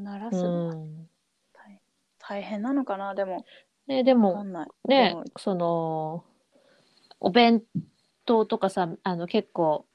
[0.00, 1.08] 鳴らうすのがん。
[1.52, 1.80] 大
[2.18, 3.44] 大変なのかなでも、
[3.86, 4.44] ね、でも。
[4.86, 6.24] ねその、
[7.20, 7.62] お弁
[8.24, 9.86] 当とかさ、あの結構、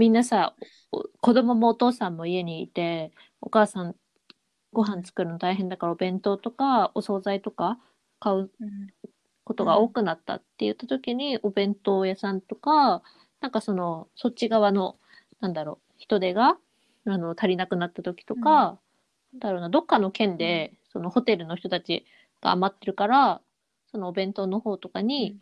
[0.00, 0.56] みんなさ、
[0.92, 3.94] お子供もお父さんも家にいて、お母さん
[4.72, 7.78] ご飯作るの大変だからお弁当とかお惣菜とか
[8.18, 8.88] 買ううん
[9.44, 13.02] ことが多くなったって言った時に、お弁当屋さんとか、
[13.40, 14.96] なんかその、そっち側の、
[15.40, 16.56] なんだろう、人手が、
[17.06, 18.78] あの、足りなくなった時とか、
[19.32, 22.06] なんだろうな、どっかの県で、そのホテルの人たち
[22.40, 23.42] が余ってるから、
[23.90, 25.36] そのお弁当の方とかに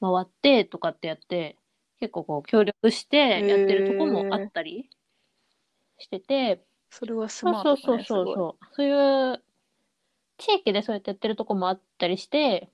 [0.00, 1.58] 回ってとかってやって、
[2.00, 4.88] 結構こう協力してやってるとこもあったり
[5.98, 7.78] してて、それはスそうマートだね。
[7.82, 8.66] そうそうそうそう。
[8.74, 9.42] そういう
[10.38, 12.70] 地域でそうやってやってるとこもあったりして、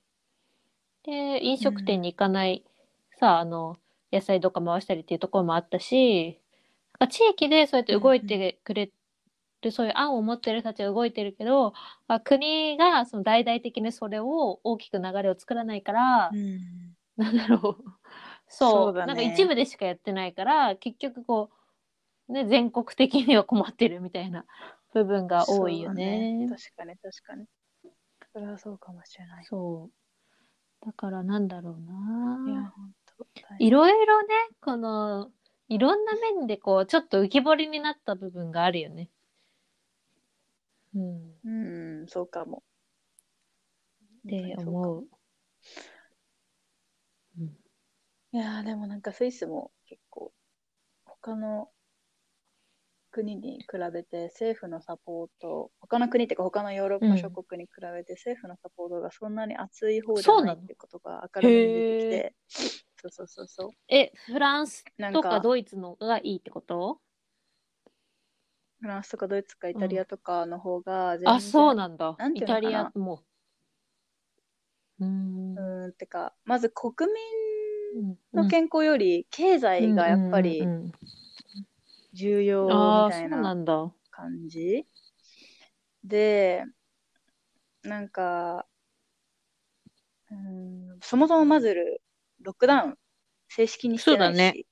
[1.04, 2.64] で、飲食店に行かない、
[3.18, 3.76] さ、あの、
[4.12, 6.40] 野菜とか回したりっていうところもあったし、
[7.00, 8.92] なんか地域でそうやって動いてくれ
[9.62, 11.72] る、そういう案を持ってる人たちは動いてるけど、
[12.08, 17.84] まあ、国がその大々的にそれを大きく流れを作らないから、うんなんだろう。
[18.58, 18.70] そう。
[18.70, 21.50] そうだねなんか一部でしかやってないから、結局こ
[22.28, 24.44] う、ね、全国的には困ってるみたいな
[24.92, 26.36] 部分が多いよね。
[26.40, 27.46] そうだ確かに確かに。
[28.32, 29.44] それはそうかもしれない。
[29.44, 30.86] そう。
[30.86, 31.74] だからなんだろう
[32.48, 32.74] いや、な。
[32.76, 34.28] 本当大変いろいろね、
[34.60, 35.30] この、
[35.68, 39.08] いろんな面でこう、ちょっと浮き彫りになった部分があるよね。
[40.94, 41.34] うん。
[41.44, 42.62] うん、そうかも。
[44.26, 45.08] って本当にそうか思う。
[48.34, 50.34] いやーでもなんかスイスも結構
[51.06, 51.72] 他の
[53.10, 62.34] 国に比べて政府のサポート他の国っていうか他のヨーロッパ諸国に比べて政府のサポートがそんなに熱い方じゃないっていうことが明るみに出てきて
[62.96, 63.70] そうそうそうそう。
[63.88, 67.00] え、フランスなんかとかドイツのがいいってこと？
[68.78, 72.18] フランスとかドイツかイタリアとかの方が全然あ、そうなんだ。
[72.18, 73.24] なんてイタリアも。
[75.00, 75.56] うーん。
[75.56, 77.43] うーんってかまず国民うん
[78.32, 80.92] の健康より経済がやっぱりうんうんうん。
[82.12, 83.54] 重要みたいうな。
[84.10, 84.86] 感じ？
[86.04, 86.64] で、
[87.82, 88.66] なんか、
[90.30, 91.74] うん、そもそもまず
[92.40, 92.98] ロックダウン
[93.48, 94.64] 正式にしてないし、そうだね。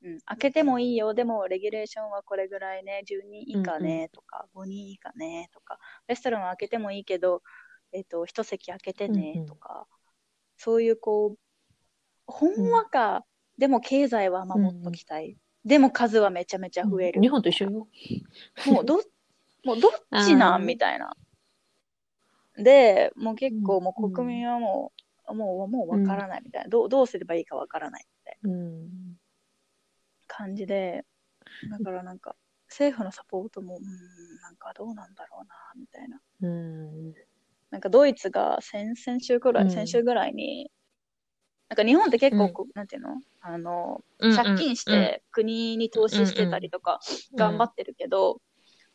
[0.00, 4.10] うん、開けてもいいよ、でもレギュレーションはこれぐらいね、10人以下ね。
[4.12, 5.48] とか、5人以下ね。
[5.52, 7.42] とか、レストランは開けてもいいけど、
[7.92, 9.46] えっと、一席開けてうんうねん。
[9.46, 9.88] とか、
[10.58, 11.38] そういうこう、
[12.26, 13.24] ほんわか、
[13.56, 15.36] でも経済は守っときたい。
[15.64, 17.20] でも数はめちゃめちゃ増える。
[17.20, 17.88] 日本と一緒よ。
[18.66, 18.96] もうど、
[19.64, 19.90] もうどっ
[20.24, 20.66] ちなん？
[20.66, 21.16] みたいな。
[22.56, 24.92] で、もう結構うんもう国民はも
[25.28, 26.68] う、もう、もうわからないみたいな。
[26.68, 29.16] どう、どうすればいいかわからないみたいなうん。
[30.26, 31.04] 感じで、
[31.70, 32.34] だからなんか、
[32.68, 36.20] 政府のサポートも、うーん、なんかどうなんだろうな、みたいな。
[36.42, 37.14] うん。
[37.70, 39.70] なんかドイツが先、先週ぐらい、うん。
[39.70, 40.70] 先週ぐらいに、
[41.68, 43.20] なんか日本って結構こう、なんていうの？
[43.40, 47.00] あの、借金して国に投資してたりとか、
[47.34, 48.40] 頑張ってるけど、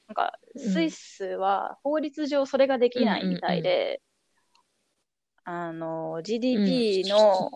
[0.07, 4.01] なんかスイスは法律上それができないみたいで、
[5.45, 7.51] あの GDP の、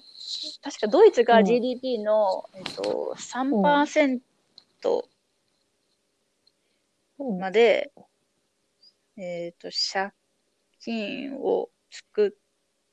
[0.61, 1.45] 確かドイツがうん。
[1.45, 4.21] GDP の、えっと、3%
[7.19, 7.39] うん。
[7.39, 7.91] まで、
[9.17, 10.11] えっと借
[10.87, 12.31] 金を作っ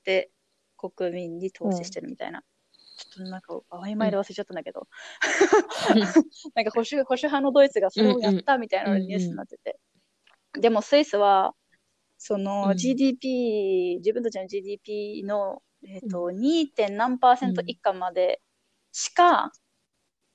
[0.04, 0.32] て
[0.76, 2.42] 国民に投資してるみたいな。
[2.96, 4.86] ちょっとなんか曖昧で忘れちゃったんだけど、
[6.54, 9.78] なんか保守保守派のドイツがそれをやったみたいなニュースになってて。
[10.52, 11.54] でもスイスは、
[12.18, 16.68] その GDP、自分たちの GDP の、えっと 2.
[16.92, 18.40] 何パーセント以下まで
[18.92, 19.50] しか、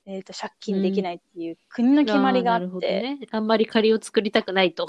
[0.06, 3.20] えっと借金できないっていう国の決まりがあーなるほどって、ね。
[3.32, 4.88] あんまり借りを作りたくないと。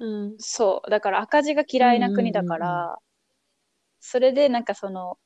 [0.00, 0.34] そううん。
[0.38, 2.98] そう、だから赤字が嫌いな国だから、
[4.00, 5.18] それでなんかその、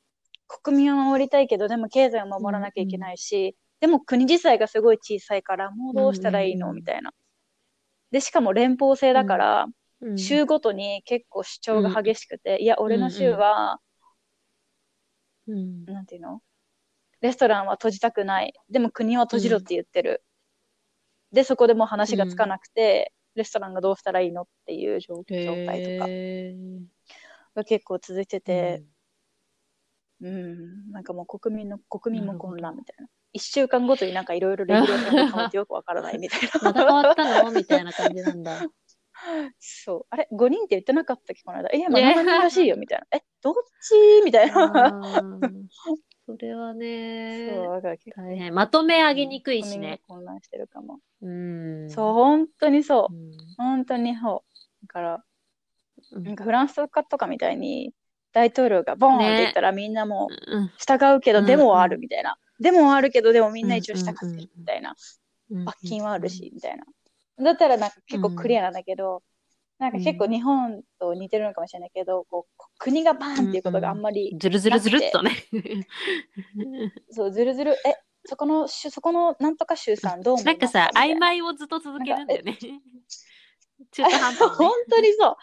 [0.47, 6.73] 国民を守りたいけど、でも経済を守らなきゃいけないし、でも国自体がすごい小さいから、もうどうしたらいいの？
[6.73, 7.11] みたいな。
[8.11, 9.65] で、しかも連邦制だから、
[10.01, 10.17] うん。
[10.17, 13.79] 州ごとに結構主張が激しくて、いや、俺の州は、
[15.47, 16.41] うんなんていうの？
[17.21, 18.53] レストランは閉じたくない。
[18.69, 20.23] でも国は閉じろって言ってる。
[21.31, 25.23] で、そこでもう話がつかなくて、レストランがどうしたらいいのっていう状状
[25.65, 26.09] 態とか
[27.55, 28.83] が結構続いてて、
[30.21, 33.07] うん、なんかもう国民の、国民も混乱みたいな。
[33.33, 36.93] 一週間ごとになんかいろいろレギュレーションが変わってよくわからないみたい また変な。
[36.93, 37.51] わったの？
[37.51, 38.65] みたいな感じなんだ。
[39.59, 40.05] そう。
[40.09, 41.43] あれ ?5 人って言ってなかったっけ？
[41.43, 41.69] この間。
[41.75, 43.05] いや、まあね7人らしいよみたいな。
[43.17, 43.93] え、どっち？
[44.23, 45.21] みたいな。
[46.25, 47.45] それはそう、ね、
[47.75, 48.53] だから結構大変。
[48.53, 50.01] まとめ上げにくいしね。
[50.07, 50.99] 混乱してるかも。
[51.21, 51.89] うん。
[51.89, 53.17] そう、本当にそうう。
[53.17, 53.31] ん。
[53.57, 54.43] 本当にそ
[54.83, 54.87] う。
[54.87, 55.23] だから、
[56.11, 57.93] うんなんかフランスとかとかみたいに、
[58.33, 62.37] 大統領がボーンって言ったらみんなもううん従うけど、うんデモはあるみたいな。
[62.59, 64.95] デモはあるけど、でもみんな一応従ってるみたいな。
[65.51, 66.85] うん罰金はあるし、みたいな。
[67.43, 69.21] だったらなんか結構クリアなんだけど、
[69.77, 75.31] なんか結構日本と似てるのかもしれないけど、こう国がバーンっていうことがあんまり、ずるずるずるっとね。
[77.11, 77.95] そう、ずるずる、え、
[78.25, 82.57] そこの州、そこのなんとか州さんどうなんかさ、曖昧をずっと続けるんだよね。
[83.91, 84.73] 中途半端本ね。
[84.89, 85.35] 当にそう。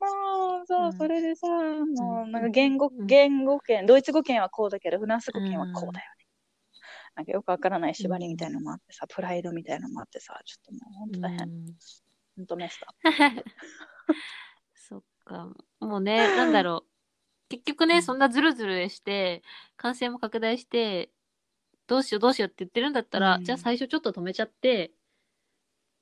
[0.00, 6.26] もう、そう、うんそれでさ、もう、うんなんか言語、うん言語圏、ドイツ語圏はこうだけど、フランス語圏はこうだよね。
[7.16, 11.48] なんかよくわからない縛りみたいなのもあってさ、プライドみたいなのもあってさ、ちょっともう本当大変。
[12.38, 12.94] うん本当メスだ。
[14.74, 15.48] そっか。
[15.80, 16.90] もうね、なんだろう。
[17.48, 19.42] 結局ね、うんそんなズルズルして、
[19.76, 21.10] 感染も拡大して、
[21.86, 24.92] どうしようどうしようって言ってるんだったら、うんじゃあ最初ちょっと止めちゃって、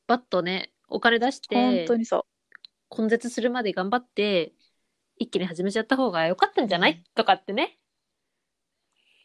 [0.07, 2.27] バッとね、お金出し本て当、にそ
[2.97, 4.53] 根絶するまで頑張って、
[5.19, 7.79] 一気に始めちゃった方が良かったんじゃない、うんとかってね。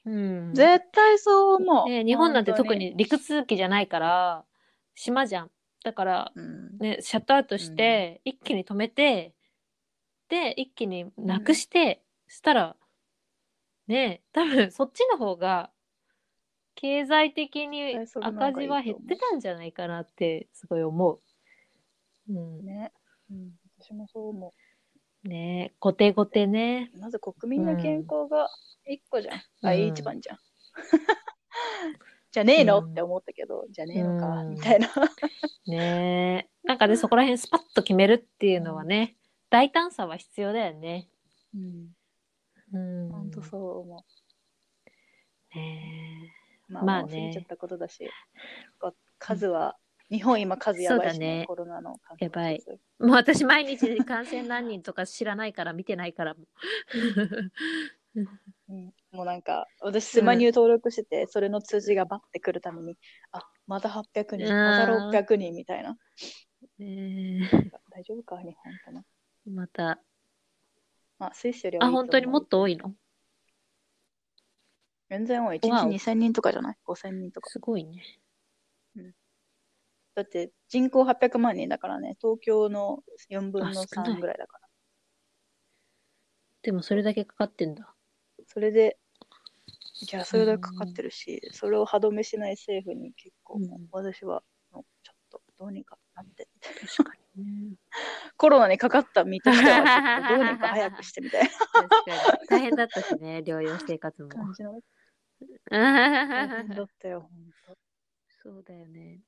[0.05, 0.51] うん。
[0.51, 0.55] う。
[0.55, 1.89] 絶対そう思う。
[1.89, 4.45] ね、日本なんて特に陸続きじゃないから、
[4.95, 5.51] 島じゃん。
[5.84, 6.32] だから、
[6.80, 9.34] ね、シャットアウトして、一気に止めて、
[10.30, 12.76] で、一気になくして、したら、
[13.88, 15.72] ね、多分そっちの方が、
[16.76, 21.20] 経済的に赤字は減ってたんじゃないかなって、すごい思う。
[22.30, 22.66] うん。
[22.66, 22.92] ね。
[23.30, 24.54] うん、私もそう思
[25.24, 26.92] ね後手後手ね。
[26.96, 27.00] う。
[27.00, 28.50] まず国民の健康が
[28.86, 29.42] 一個じゃん。
[29.68, 30.38] あ、うん一番じゃん。
[32.32, 34.88] じゃねえの、うんって思ったけど、じゃねえのか、うんみたいな。
[35.68, 39.16] ねなんかね、そこら辺スパッと決めるっていうのはね、
[39.50, 41.10] 大胆さは必要だよね。
[41.54, 41.90] うん。
[42.74, 43.12] うん。
[43.12, 44.06] ほんとそう思
[45.56, 46.34] ね
[46.70, 46.74] う。
[46.74, 48.10] まあ、まあねもう過ぎちゃったことだし、
[48.80, 49.78] こ数は、
[50.10, 52.64] 日本今数やばいし、そうだねコロナの感染やばい
[53.00, 56.42] もう私毎日感染何人とか知らないから見てないからも
[58.16, 58.22] う。
[58.70, 62.97] う ん、もうなんか、私、スマニュー登録してて、それの通知がバッてくるために、
[63.32, 65.97] あ、また800人、また600人みたいな。
[66.78, 67.49] ね
[67.89, 69.03] 大丈夫か、日本かな。
[69.47, 70.01] えまた。
[71.20, 72.95] まあ、スイスよりはあ、本当にもっと多いの？
[75.09, 75.57] 全然多い。
[75.57, 77.49] 1わお日2000人とかじゃない ?5000 人とか。
[77.49, 78.03] すごいね。
[80.14, 84.68] だって人口800万人だからね、東京の4分のあ少ない3ぐらいだから。
[86.64, 87.93] でもそれだけかかってんだ。
[88.47, 88.97] それで、
[90.06, 94.41] じゃあそれだけかかってるし、それを歯止めしない政府に結構、うん私は、
[94.72, 96.47] もうちょっとどうにかなって、
[96.97, 97.76] 確かにね。
[98.36, 101.49] コロナにかかった身としては、どうにか早くしてみたいな。
[102.49, 104.30] 大変だったしね、療養生活も。
[104.30, 104.80] 感じの。
[105.70, 107.30] 大変だったよ、ほん
[107.68, 107.78] と。
[108.43, 109.22] そうだよね。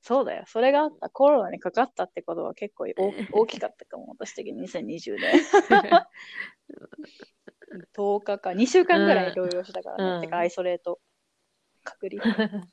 [0.00, 0.44] そうだよ。
[0.46, 1.10] それがあった。
[1.10, 2.94] コロナにかかったってことは結構大
[3.30, 5.40] 大きかったかも、私的に2020年。
[7.94, 10.04] 10日か、2週間ぐらい療養したからね。
[10.16, 11.00] うんてか、アイソレート。
[11.84, 12.22] 隔離。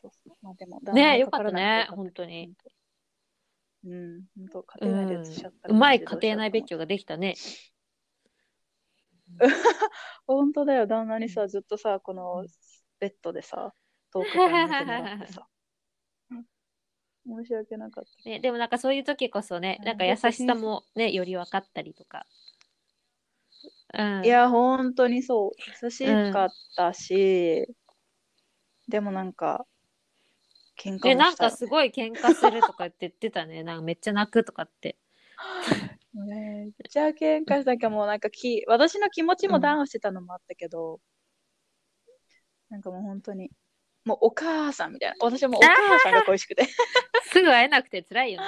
[0.00, 0.36] そうそう。
[0.42, 2.54] まあでも、ねよかったね本当に。
[3.84, 6.76] うん、本当家う庭内でしちゃったうまい家庭内別居。
[6.76, 7.34] 居ができたね。
[10.26, 12.44] 本当だよ、旦那にさ、ずっとさ、この
[12.98, 13.74] ベッドでさ、
[14.12, 15.48] 10日間寝てもらってさ。
[16.30, 16.46] う ん
[17.42, 18.28] 申し訳なかった。
[18.28, 22.26] ね、でもなんかそういう時こそね、うんなんか優しさもね、より分かったりとか。
[23.92, 24.24] うん。
[24.24, 25.50] いや、本当にそう。
[25.84, 27.66] 優しかったし、
[28.88, 29.66] でもなんか、
[30.78, 33.62] 喧嘩え、なんかすごい喧嘩するとかって言ってたね。
[33.64, 34.96] なんかめっちゃ泣くとかって。
[36.12, 41.00] めっちゃ喧嘩したけど、もうなんかき、私の気持ちもダウンしてたのもあったけど、
[42.68, 43.50] なんかもう本当に、
[44.04, 45.16] もうお母さんみたいな。
[45.20, 46.66] 私はもうお母さんが恋しくて。
[47.30, 48.46] すぐ会えなくて辛いよね。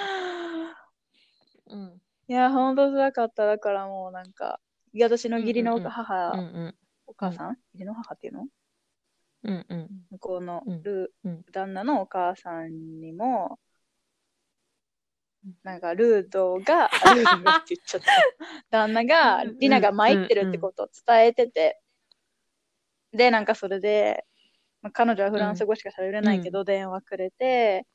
[1.66, 2.00] うん。
[2.28, 3.46] いや、本当辛かった。
[3.46, 4.60] だからもうなんか、
[5.00, 6.74] 私の義理の母、うんうん。
[7.06, 7.48] お母さん？
[7.74, 8.46] 義理の母っていうの？
[9.44, 9.88] うんうん。
[10.10, 10.82] 向こうのうん
[11.24, 13.58] うん旦那のお母さんにも、
[15.64, 18.06] なんかルードが、あルードがって言っちゃった。
[18.70, 21.80] 旦那が、うんリナが参ってるってことを伝えてて、
[23.12, 24.24] で、なんかそれで、
[24.80, 27.86] まあ、彼女はフランス語しか喋れないけど、電話くれて、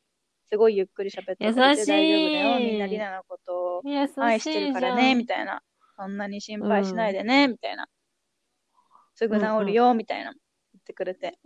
[0.49, 2.59] すごいゆっくり喋ってくれて大丈夫だよ。
[2.59, 3.81] みんなリナのことを。
[4.17, 5.61] 愛してるからね、みたいな。
[5.97, 7.89] そんなに心配しないでね、みたいな。
[9.15, 10.31] すぐ治るよ、みたいな。
[10.31, 10.39] 言
[10.79, 11.39] ってくれて。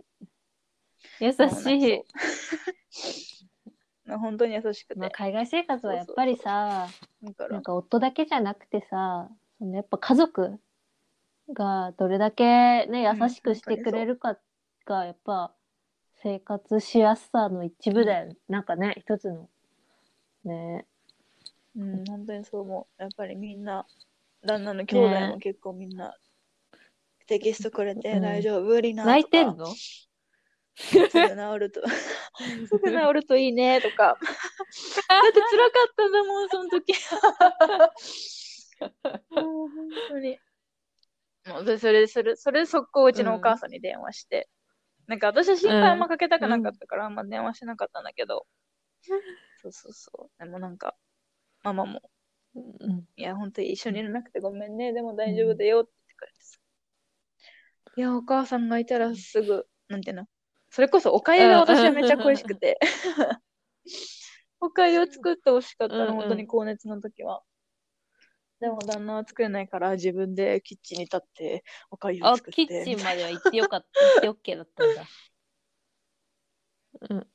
[1.20, 2.02] 優しい。
[4.06, 5.00] 本当に優しくて。
[5.00, 6.88] まあ、海外生活はやっぱりさ、
[7.22, 10.60] なんか夫だけじゃなくてさ、そのやっぱ家族
[11.50, 14.38] がどれだけね、うん優しくしてくれるか
[14.84, 15.54] が、やっぱ
[16.22, 18.36] 生活しやすさの一部だよね。
[18.48, 19.48] なんかね、一つの。
[20.44, 20.86] ね。
[21.74, 23.02] うん、本当にそう思う。
[23.02, 23.86] やっぱりみんな、
[24.44, 26.16] 旦那の兄弟も結構みんな、
[27.26, 28.80] テキストくれて、うん大丈夫?
[28.80, 29.66] リナとか泣いてんの？
[30.74, 31.18] すぐ治
[31.58, 31.82] ると、
[32.66, 34.18] すぐ治るといいねとか。
[34.26, 34.90] だ
[35.28, 36.94] って辛かったんだもん、その時。
[39.30, 40.38] もう本当に。
[41.46, 44.48] もうでそれで、それ、それで速攻うちのお母さんに電話して。
[45.06, 48.46] なんか私は心配あんまかけたくなかったから、あんま電話しなかったんだけど。
[49.60, 50.42] そうそうそう。
[50.42, 50.94] でもなんか、
[51.62, 52.00] ママも、
[52.54, 53.06] うん。
[53.16, 54.92] いや、本当に一緒にいらなくてごめんね。
[54.92, 56.58] でも大丈夫だよって言ってくれてさ。
[57.96, 60.26] いや、お母さんがいたらすぐ、なんていうの？
[60.70, 62.78] それこそおかゆが私はめっちゃ恋しくて。
[64.60, 67.42] おかゆを作ってほしかったの、本当に高熱の時は。
[68.60, 72.66] でも旦那は作れないから自分でキッチンに立っておかゆをあ、作って。
[72.66, 73.86] キッチンまでは行ってよかった。
[73.86, 75.04] 行ってオッケーだったんだ。
[77.10, 77.26] うん。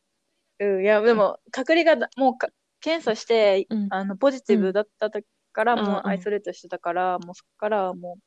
[0.59, 2.47] うん、いや、でも、隔離がだもうか
[2.79, 8.17] 検査して、うんあの、ポジティブだった時から、うんもうアイソレートしてたから、もうそこからはも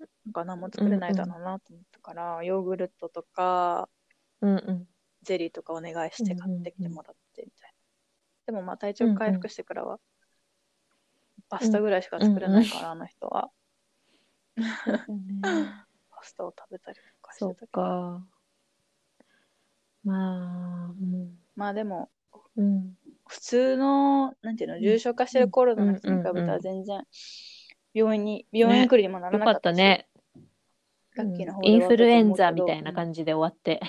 [0.00, 3.88] う、なんか何も作れないだろうなと思ったから、ヨーグルトとか、
[4.40, 4.88] うんうん。
[5.22, 7.76] ゼリーとかお願いして買ってきてもらって、みたいな。
[8.46, 10.00] でもまあ体調うんうん回復してからは、
[11.48, 13.50] パスタぐらいしか作れないから、あの人は。
[16.10, 17.72] パスタを食べたりとかしてたけど。
[17.72, 18.26] か。
[20.04, 21.38] まあ、うん。
[21.54, 22.10] まあでも、
[22.56, 22.96] うん。
[23.32, 27.02] 普通の、なんていうの、重症化してるコロナの人に比べたらうんうんうん全然、
[27.94, 29.58] 病院に、病院来るにもならなかったし。
[29.58, 30.06] ったね。
[31.14, 33.80] ラッキーな方インフルエンザみでたいな感じで終わって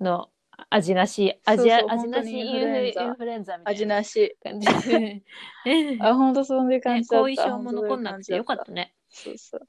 [0.00, 0.30] の
[0.68, 4.36] 味なし、味味なしインフルエンザみたい味ななし。
[4.40, 5.22] 感じで。
[6.00, 7.22] あ、ほんとそういう感ねじだった。
[7.22, 8.94] 後遺症も残んなくてよかったね。
[9.08, 9.66] そうそう。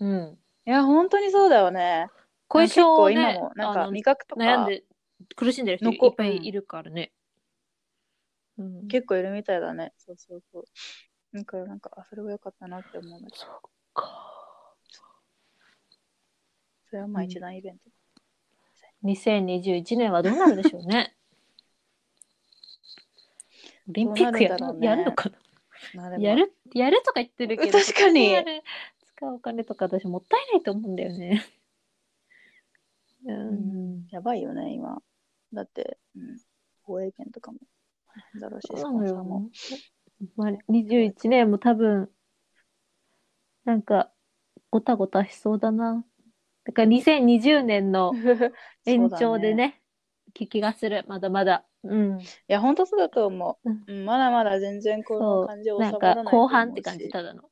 [0.00, 0.38] うん。
[0.66, 2.08] いや、本当にそうだよね。
[2.48, 4.82] 後遺症をね今も、なんかあの味覚とか、悩んで
[5.36, 7.12] 苦しんでる人い残っぱいいるからね。
[8.60, 8.88] うん。
[8.88, 9.92] 結構いるみたいだね。
[9.96, 10.64] そうそうそう。
[11.32, 13.60] なんか、なんか、あそれは良かったなって思うんだけど、そっ
[13.94, 14.74] か。
[16.90, 17.90] それはまあ一大イベント。
[19.04, 21.16] 2021年はどうなるでしょうね。
[23.88, 25.30] オリンピックやるねやるのか
[25.94, 28.36] なやるやるとか言ってるけど、 確かに
[29.16, 31.44] 使うお金とか私もったいないと思うんだよね。
[33.24, 34.08] ううんん。
[34.10, 35.02] やばいよね、今。
[35.52, 36.38] だって、うん、
[36.82, 37.58] 放映権とかも。
[38.40, 39.50] だろうし、スそうなのよポンサーも。。
[40.36, 42.10] まあ、21年も多分、
[43.64, 44.10] なんか、
[44.70, 46.04] ごたごたしそうだな。
[46.64, 48.12] だから2020年の
[48.86, 49.82] 延長でね、
[50.34, 51.04] 気気がする。
[51.08, 51.66] まだまだ。
[51.82, 52.20] うん。
[52.20, 53.70] いや、本当そうだと思う。
[53.70, 57.50] うんうんまだまだ全然こそうの感じ収まらない後半って感じ、ただの。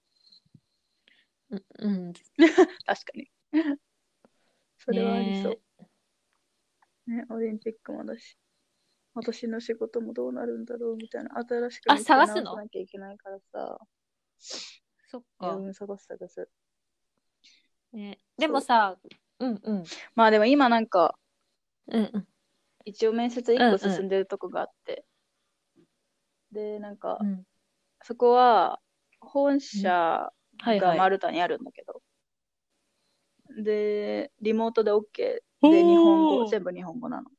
[1.50, 1.64] うん。
[1.78, 2.12] うん。
[2.86, 3.30] 確かに。
[4.78, 5.60] それはありそう。
[7.10, 8.38] ねオリンピックもだし。
[9.14, 11.30] 私の仕事もどうなるんだろうみたいな。
[11.36, 12.26] 新しくあ見さな
[12.68, 13.78] きゃいけないからさ。
[14.38, 15.56] そっか。
[15.56, 16.48] うん、探す探す。
[17.92, 18.98] ね、でもさ、
[19.38, 19.84] うんうん。
[20.14, 21.18] まあでも今なんか、
[21.88, 22.28] うんうん。
[22.84, 25.04] 一応面接一うんうん個進んでるとこがあって。
[26.52, 27.44] で、なんかう、ん、
[28.02, 28.80] そこは、
[29.20, 30.98] 本社がはいはい。
[30.98, 32.02] マルタにあるんだけど。
[33.62, 37.30] で、リモートで OK で、日本語、全部日本語なの。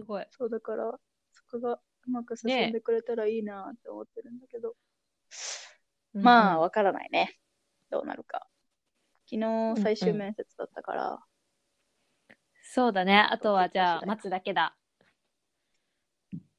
[0.00, 0.26] すごい。
[0.30, 0.92] そうだから、
[1.32, 4.74] そこがうまく進んでくれたらいいなって思ってるんだけど。
[6.14, 7.36] まあ、うんわからないね。
[7.90, 8.46] どうなるか。
[9.26, 11.18] 昨ん日最終面接だったから、
[12.62, 13.18] そうだね。
[13.18, 14.76] あとはじゃあ待つだけだ。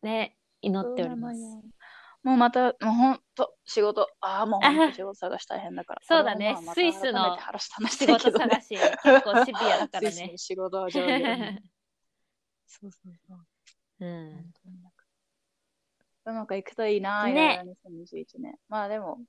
[0.02, 1.40] ね、祈っております。
[2.24, 6.02] もうまた、もうほんと、仕事、ああ、もうほんと仕事探し大変だから。
[6.06, 7.38] そうだねスイスの
[7.90, 10.34] 仕事探し、結構シビアだからね。
[10.38, 11.62] 仕事は上手
[12.72, 13.38] そうそうそう。
[14.00, 14.54] うん。
[16.26, 18.56] うまくいくといいな、ねいろいろ2021年。
[18.70, 19.20] まあでも、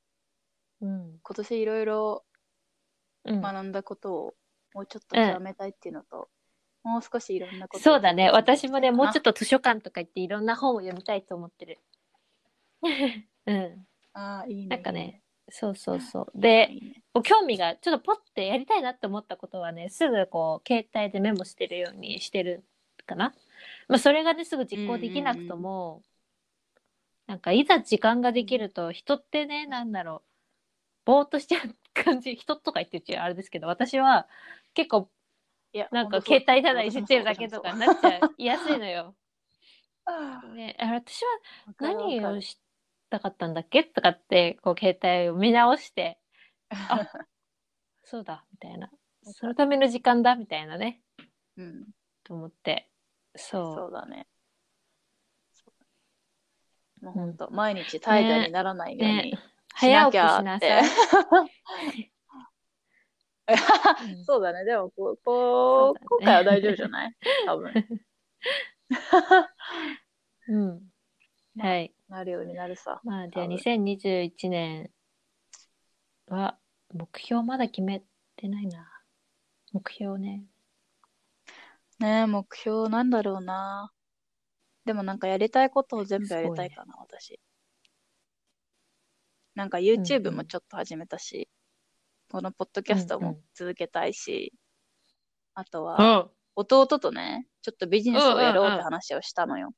[0.81, 1.19] うん。
[1.23, 2.25] 今年いろいろ
[3.25, 3.41] うん。
[3.41, 4.35] 学んだことを
[4.75, 6.29] もうちょっと極めたいっていうのと、
[6.83, 8.31] もう少しいろんなことそうだね。
[8.31, 9.33] 私もね、もうちょっと。
[9.33, 11.79] と図書館とか行っていろんな本を読みたいと思ってる。
[13.47, 13.87] うん。
[14.15, 14.67] ああ、いいね。
[14.69, 16.33] なんかね、そうそうそう。
[16.35, 22.65] で、ね、いいね興味がちょっとポッてやりたいなって思ったことはね、すぐこう、携帯でメモしてるようにしてる
[23.07, 23.35] かな。
[23.89, 26.03] まあ、それがね、すぐ実行できなくとも、
[27.27, 30.29] なんかいざ時間ができると、人ってね、なんだろう、
[31.05, 34.29] ぼーっとしちゃう感じ、人とか言ってちあれですけど、私は
[34.75, 35.11] 結構
[35.75, 39.15] いやなんか携帯ただいじってるだけとかになっちゃいやすいのよ。
[40.05, 41.29] あ ね、あ私は
[41.81, 42.61] 何をし
[43.09, 43.85] たかったんだっけ？
[43.85, 46.19] とかって、こう携帯を見直して、
[46.69, 47.09] あ
[48.05, 48.91] そうだ、みたいな。
[49.23, 51.01] そのための時間だ、みたいなね、
[51.57, 51.87] うん、
[52.23, 52.92] と思って。
[53.37, 53.75] そう。
[53.77, 54.27] そうだね。
[57.01, 59.39] もう本当、毎日怠惰にならないように、ね
[59.75, 60.83] 早起きしなさい。
[63.49, 64.65] う んそうだね。
[64.65, 67.17] でもこう、こね今回は大丈夫じゃない？
[67.47, 67.73] 多分。
[70.49, 70.93] うん。
[71.59, 71.95] はい。
[72.09, 73.01] なるようになるさ。
[73.03, 74.91] まあ、じゃあ多分2021年
[76.29, 76.59] は、
[76.93, 78.05] 目標まだ決め
[78.37, 78.89] てないな。
[79.73, 80.45] 目標ね。
[82.03, 83.93] ねえ、目標なんだろうな。
[84.85, 87.39] でもなんかやりたいことを全部やりたいかな、私。
[89.55, 91.49] なんか YouTube もちょっと始めたし、
[92.29, 94.53] このポッドキャストも続けたいし、
[95.55, 96.31] あとは、ん。
[96.57, 99.71] 弟とね、ちょっとビジネスをやろうって話をしたのよ。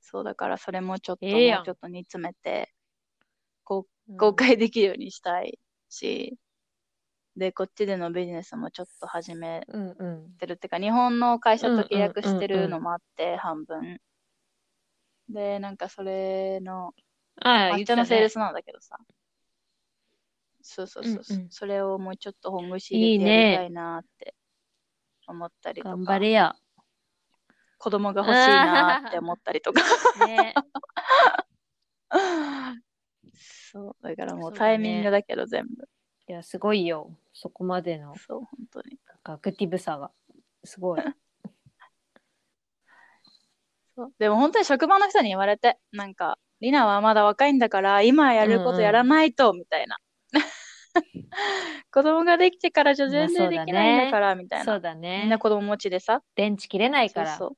[0.00, 2.74] そうだからそれもちょっと、もうちょっと煮詰めて、
[3.62, 3.86] 公
[4.34, 6.36] 開できるようにしたいし、
[7.40, 9.66] で、こっちでのビジネスもちょっと始め。
[10.38, 13.98] てるってか、日本の会社と契約してるのもあって、半分。
[15.30, 16.92] で、なんかそれの、
[17.40, 18.98] ああ、言抹茶のセールスなんだけどさ。
[20.60, 24.34] そうそうそうそう、うんうんそれをもうちょっと本腰いい入れてやりねたいなって
[25.26, 25.96] 思ったりとか。
[25.96, 26.54] 頑張れや。
[27.78, 29.80] 子供が欲しいなって思ったりとか。
[30.26, 30.52] ね。
[33.72, 35.88] そう、だからもそうタイミングだけど全部。
[36.30, 37.10] いや、すごいよ。
[37.34, 39.00] そこまでの、そう、本当に。
[39.24, 40.12] アクティブさが。
[40.62, 41.00] すごい。
[43.96, 49.98] そうでも本当に職場の人に言われて、なんか、リナはまだ若いんだから、今やることやらないと、みたいな。
[51.90, 54.64] 子供ができてからじゃ全然できないんだから、みたいな。
[54.64, 55.40] そうだみんねな。
[55.40, 56.22] 子供持ちでさ。
[56.36, 57.36] 電池切れないから。
[57.36, 57.56] そうそう。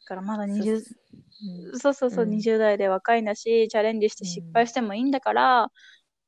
[0.00, 5.72] だからまだそう20、うんそうそうそう、うん20代で若いんだし、チャレンジして失敗してもいいんだから、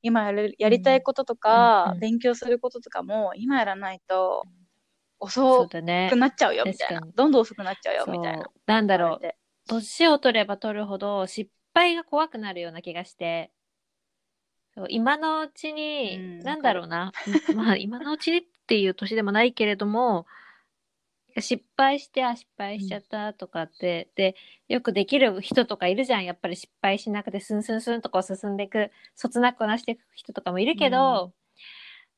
[0.05, 4.45] 今やるやりたいこととか、うんうん勉強することとかも、今やらないと、
[5.19, 5.81] 遅く。
[5.81, 7.13] なっちゃうよ、みたいな確かに。
[7.13, 8.45] どんどん遅くなっちゃうよ、みたいな。
[8.67, 9.27] なんだろう。
[9.67, 13.51] 年を取れば取るほど失敗が怖くなるような気がして、
[14.89, 17.11] 今のうちに、うんなんだろうな、
[17.55, 20.27] まあ今のうちにっていう年でもないけれども、
[21.41, 24.35] 失敗して、あ、失敗しちゃったとかって、で、
[24.67, 26.25] よくできる人とかいるじゃん。
[26.25, 31.33] やっぱり失敗しなくて、スンスンスンとこう進んでいく、そつなくこなしていく人とかもいるけど、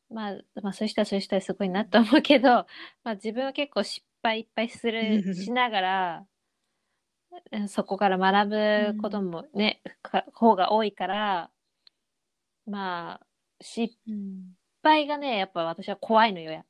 [0.09, 2.49] まあ、まあ、そういう人はそういう人はすごいなと思うけど、
[3.03, 6.28] まあ自分は結構失敗いっぱいする、しながら、
[7.51, 8.49] うんそこから学
[8.95, 11.51] ぶこともね、か方が多いから、
[12.65, 13.28] まあ、
[13.61, 14.55] 失うん。
[14.84, 16.65] 敗がね、やっぱ私は怖いのよや。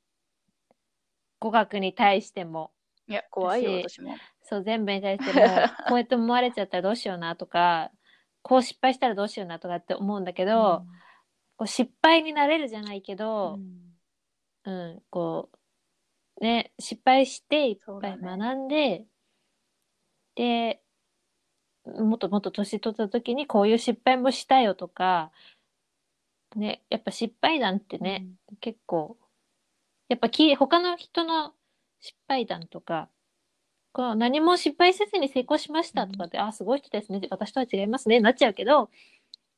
[1.40, 2.72] 語学に対しても。
[3.08, 4.16] いや、怖いよ、私私も。
[4.42, 5.46] そう、全部に対しても、
[5.88, 7.92] こうやって思われちゃったらどうしようなとか、
[8.42, 10.86] こう失敗したらどうしようなとかって思うんだけど、
[11.58, 13.88] こう失敗になれるじゃないけうど、ん
[14.66, 15.50] うん、こ
[16.40, 19.06] う、ね、失敗していっぱい学んで、
[20.36, 20.82] で、
[21.86, 25.32] もっともっと年取った時にこういう失敗もしたよとか、
[26.56, 28.28] ね、やっぱ失敗談ってね、
[28.60, 29.18] 結構、
[30.10, 31.53] やっぱき他の人の
[31.99, 33.10] 失敗談とか、
[33.91, 38.89] こう何も失敗せずに成功しましたとかって、あ、すごい人ですね、私とは違いますね、なっちゃうけど、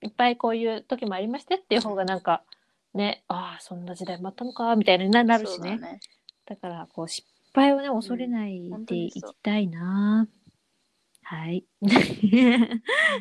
[0.01, 2.43] いっぱいこういう時もありましたっていう方がなんか、
[2.93, 5.77] ね、ああ、そんな時代もあったのか、みたいにななるしね。
[5.77, 5.99] ね。
[6.45, 10.27] だから、こう、失敗をね、恐れないでいきたいな。
[11.23, 11.65] はい。
[11.81, 11.99] うん本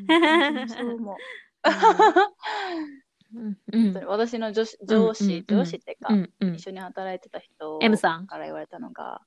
[0.07, 1.17] 当にそう思う。
[3.35, 6.55] うん、う本当にん、私の上司、上司、上司ってか、うん、うん。
[6.55, 8.27] 一緒に働いてた人 M さん。
[8.27, 9.21] から言われたのが、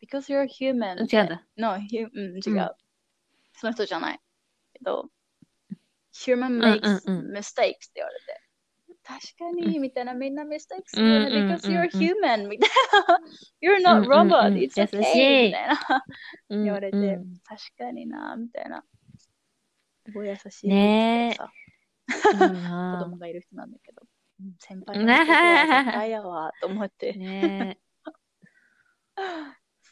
[0.00, 1.04] because you're human.
[1.04, 1.46] 違うんだ。
[1.56, 2.70] No, hu- うん、違う、うん。
[3.54, 4.20] その人じゃない。
[4.72, 5.08] けど、
[6.12, 8.40] human うん makes mistakes って言われて。
[9.02, 12.70] 確かに、みたいな、みんな mistakes すうんるよね、because you're human みたい
[13.60, 13.76] な。
[13.76, 16.04] you're not robot, it's okay いみたいな。
[16.50, 18.84] うん言われて、うん確かにな、みたいな。
[20.06, 21.63] すごい優しいねえ
[22.06, 24.02] 子な供がいる人なんだけど。
[24.40, 27.12] うん先輩の男は絶対やわ、と思って。
[27.16, 27.78] ね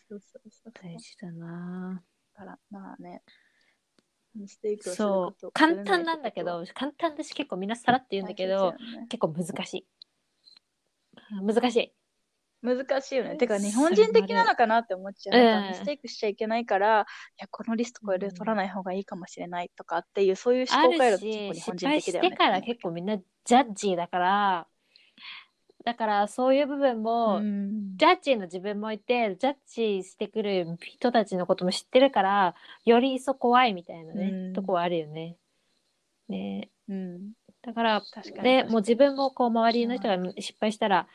[0.08, 0.72] そうそうそう。
[0.72, 2.02] 大事だな
[2.34, 3.22] だから、まあね。
[4.80, 9.86] そう簡単なんだけ、ど簡単だし結構みんなさらって言うんだけど、ね結構難しい
[11.44, 11.92] 難しい
[12.62, 13.36] 難しいよね。
[13.36, 15.38] てか、日本人的なのかなって思っちゃう。
[15.38, 17.04] うんなんかミステイクしちゃいけないから、い
[17.38, 22.28] や、このリストこれ取らない方がいいかもしれないとかっていう、そういうあ思考回る路って結構日本人的だよね。
[22.28, 24.66] してから結構みんなジャッジーだから
[25.84, 32.54] だからそういう部分も、うんジャッジーの自分もいてジャッジしてくる人たちのことも知ってるから
[32.84, 35.36] より一層怖いみたいなね、うんとこはあるよね。
[36.28, 37.32] ねうん。
[37.62, 41.06] だから確かに確かにねもう自分もこう周りの人が失敗したら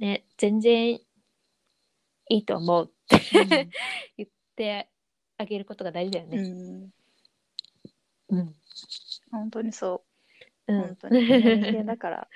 [0.00, 3.68] ね全然いいと思うって
[4.16, 4.88] 言って
[5.36, 6.42] あげることが大事だようね。
[6.42, 6.92] ん。
[8.30, 8.54] うん。
[9.30, 10.04] 本当にそ
[10.66, 10.72] う。
[10.72, 11.24] うん本当に。
[11.26, 11.34] 人
[11.78, 12.28] 間だから。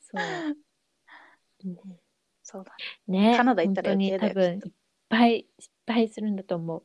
[0.00, 0.16] そう。
[1.64, 1.76] ね
[2.42, 2.74] そうだ。
[3.06, 4.72] ねカナダ行ったら本当に余計だ多分いっ
[5.08, 6.82] ぱい失敗するんだと思う。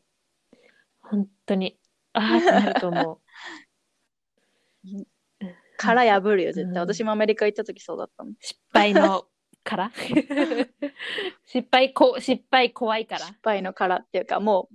[1.02, 1.80] 本当に。
[2.14, 3.20] ああなると思う。
[5.78, 6.72] 殻破るよ、絶対。
[6.72, 8.34] うん私もアメリカ行った時そうだったもん。
[8.40, 9.26] 失敗の
[9.64, 9.92] から
[11.46, 13.26] 失敗こ失敗怖いから？
[13.26, 13.40] 失。
[13.44, 14.70] 敗の殻っていうか、も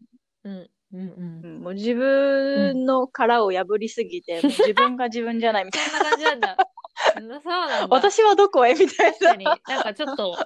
[0.45, 0.71] うんうんう。
[0.93, 6.57] う、うんんもう自分の殻を破りすぎて、 もう自分が自分じゃないみたいそんな感じなんだ。
[7.17, 7.81] う んそうなんな。
[7.83, 7.87] だ。
[7.89, 9.35] 私はどこへみたいな。
[9.35, 10.37] なんかちょっと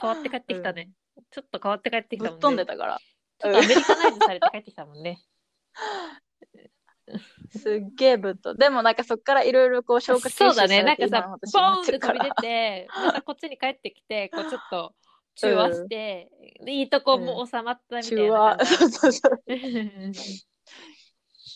[0.00, 0.90] 変わって帰ってきたね。
[1.30, 2.40] ちょっと変わって帰ってきぶったもんね。
[2.40, 3.00] 飛んでたから。
[3.38, 5.18] ちょっとアメリカナイズされて帰ってきたもんね。
[7.50, 10.82] すっげえぶっ飛んでもなんかそっからいろいろこう消化吸収さそうだね。
[10.82, 14.94] なんか今さ、の、私になってるからボーンって飛び出て、またこっちに帰ってきて、こうちょっと
[15.36, 16.30] 中和して、
[16.66, 18.76] いいとこも収まったみたい中な和、感じ。
[18.76, 19.42] そうそうそう。
[19.46, 19.54] う
[20.08, 20.12] ん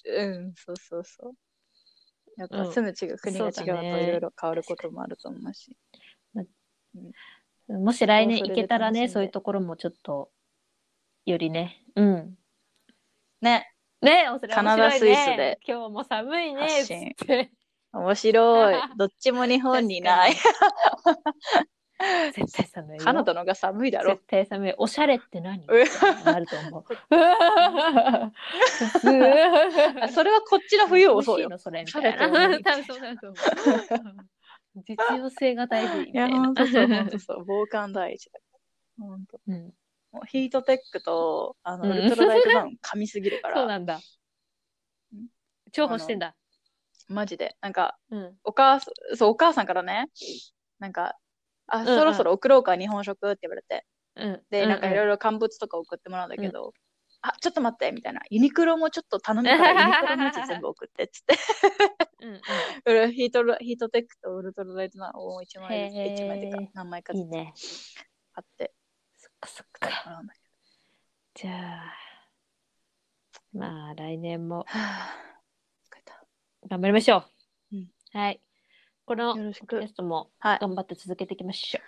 [0.09, 1.33] うん、そうそうそう。
[2.37, 5.77] やっぱうん住む地が国が違うといろいろ変わることもあると思うし。
[7.69, 10.31] もし来年行けたらね、そういうところもちょっと、
[11.25, 11.83] よりね。
[11.97, 12.39] うん。
[13.41, 13.75] ね、
[14.07, 17.51] ねおそれカナダ面白いねスイスで今日も寒いね、発って。
[17.93, 18.77] 面白い。
[18.97, 20.35] どっちも日本にない。
[22.35, 23.05] 絶対寒いよ。
[23.05, 24.27] カナダの方が寒いだろ絶。
[24.27, 24.75] 対寒い。
[24.77, 25.65] おしゃれって何？
[25.65, 25.67] う
[26.25, 26.85] なると思う。
[27.11, 28.31] あ
[30.09, 31.57] それはこっちの冬をそうよ。
[31.59, 32.13] それみたいな。
[32.19, 33.37] 多分そうだと思う。
[34.87, 36.39] 実用性が大事みたいな。
[36.39, 37.45] ほんとそう、ほんとそう。
[37.47, 38.45] 防寒第一だか
[38.99, 39.07] ら。
[39.07, 39.41] ほんと。
[39.49, 39.73] うん、
[40.25, 44.01] ヒートテックと、あの、うんウルトラライトダウン噛みすぎるか そうら、なんだ
[45.13, 45.29] うん。
[45.73, 46.35] 重宝してんだ。
[47.09, 47.57] マジで。
[47.61, 48.39] なんか、うん。
[48.45, 50.09] お母さん、そう、お母さんからね、
[50.79, 51.17] なんか、
[51.69, 53.87] あ、うんそろそろ送ろうか、日本食って言われて。
[54.17, 54.43] うん。
[54.51, 55.13] で、なんかいろいろ。
[55.13, 56.73] ろ乾物とか送ってもらうんだけど、
[57.23, 58.21] あ、ちょっと待って、みたいな。
[58.31, 61.35] ユニクロもちょっと頼むから、 ユニクロのやつ全部送って、っつって。
[62.21, 62.41] うん
[62.95, 63.13] うん。
[63.13, 67.53] ヒートルヒートテックとウルトラライトダウンを1枚ずつ、へー1枚っていうか、何枚かいいね。
[68.33, 68.73] 買って
[69.45, 70.23] そっか
[71.35, 71.95] じゃあ、
[73.53, 74.79] まあ来年もど。
[74.79, 76.25] はぁ、疲れた。
[76.69, 77.25] 頑張りましょ
[77.73, 77.77] う。
[77.77, 78.41] うんはい。
[79.05, 80.59] このよろしくポッドキャストもはい。
[80.61, 81.81] 頑張って続けていきましょ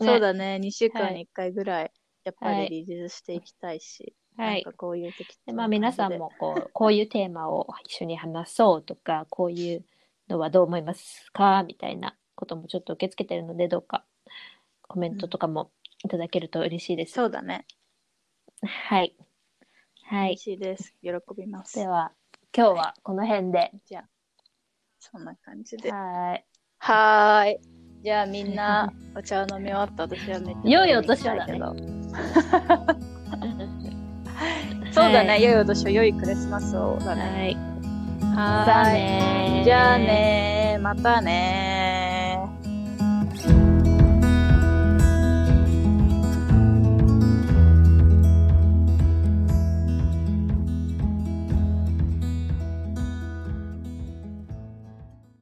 [0.00, 0.04] う。
[0.04, 1.92] そうだね、2週間はいに1回ぐらい、
[2.24, 4.78] やっぱはいりリリースしていきたいし、はいなんか。
[4.78, 9.84] こういう適当なでまあ皆さんもこうこういうテーマを一緒に話そうとかこういう
[10.28, 11.62] のはどう思いますか？
[11.64, 14.04] みたいなこともちょっと受け付けてるのでどうか
[14.94, 15.72] コメントとかも
[16.04, 17.14] いただけると嬉しいです。
[17.14, 17.66] そうだね。
[18.62, 19.16] はい。
[20.04, 20.40] はい嬉。
[20.40, 20.94] しいです。
[21.02, 21.74] 喜びます。
[21.74, 22.12] では
[22.56, 23.72] 今日はこの辺で。
[23.86, 24.08] じゃあ、
[25.00, 25.90] そんな感じで。
[25.90, 26.46] はい。
[26.78, 27.58] はーい。
[28.04, 31.74] じゃあみんなお茶を飲み終わった私はめっちゃ良いお年をだねけど。
[34.94, 37.22] そうだね、はい良いお年を、良いクリスマスをだね。
[37.22, 37.56] はい。
[38.36, 38.92] はじゃあーい。
[38.92, 41.93] ねーじゃあねー、またねー。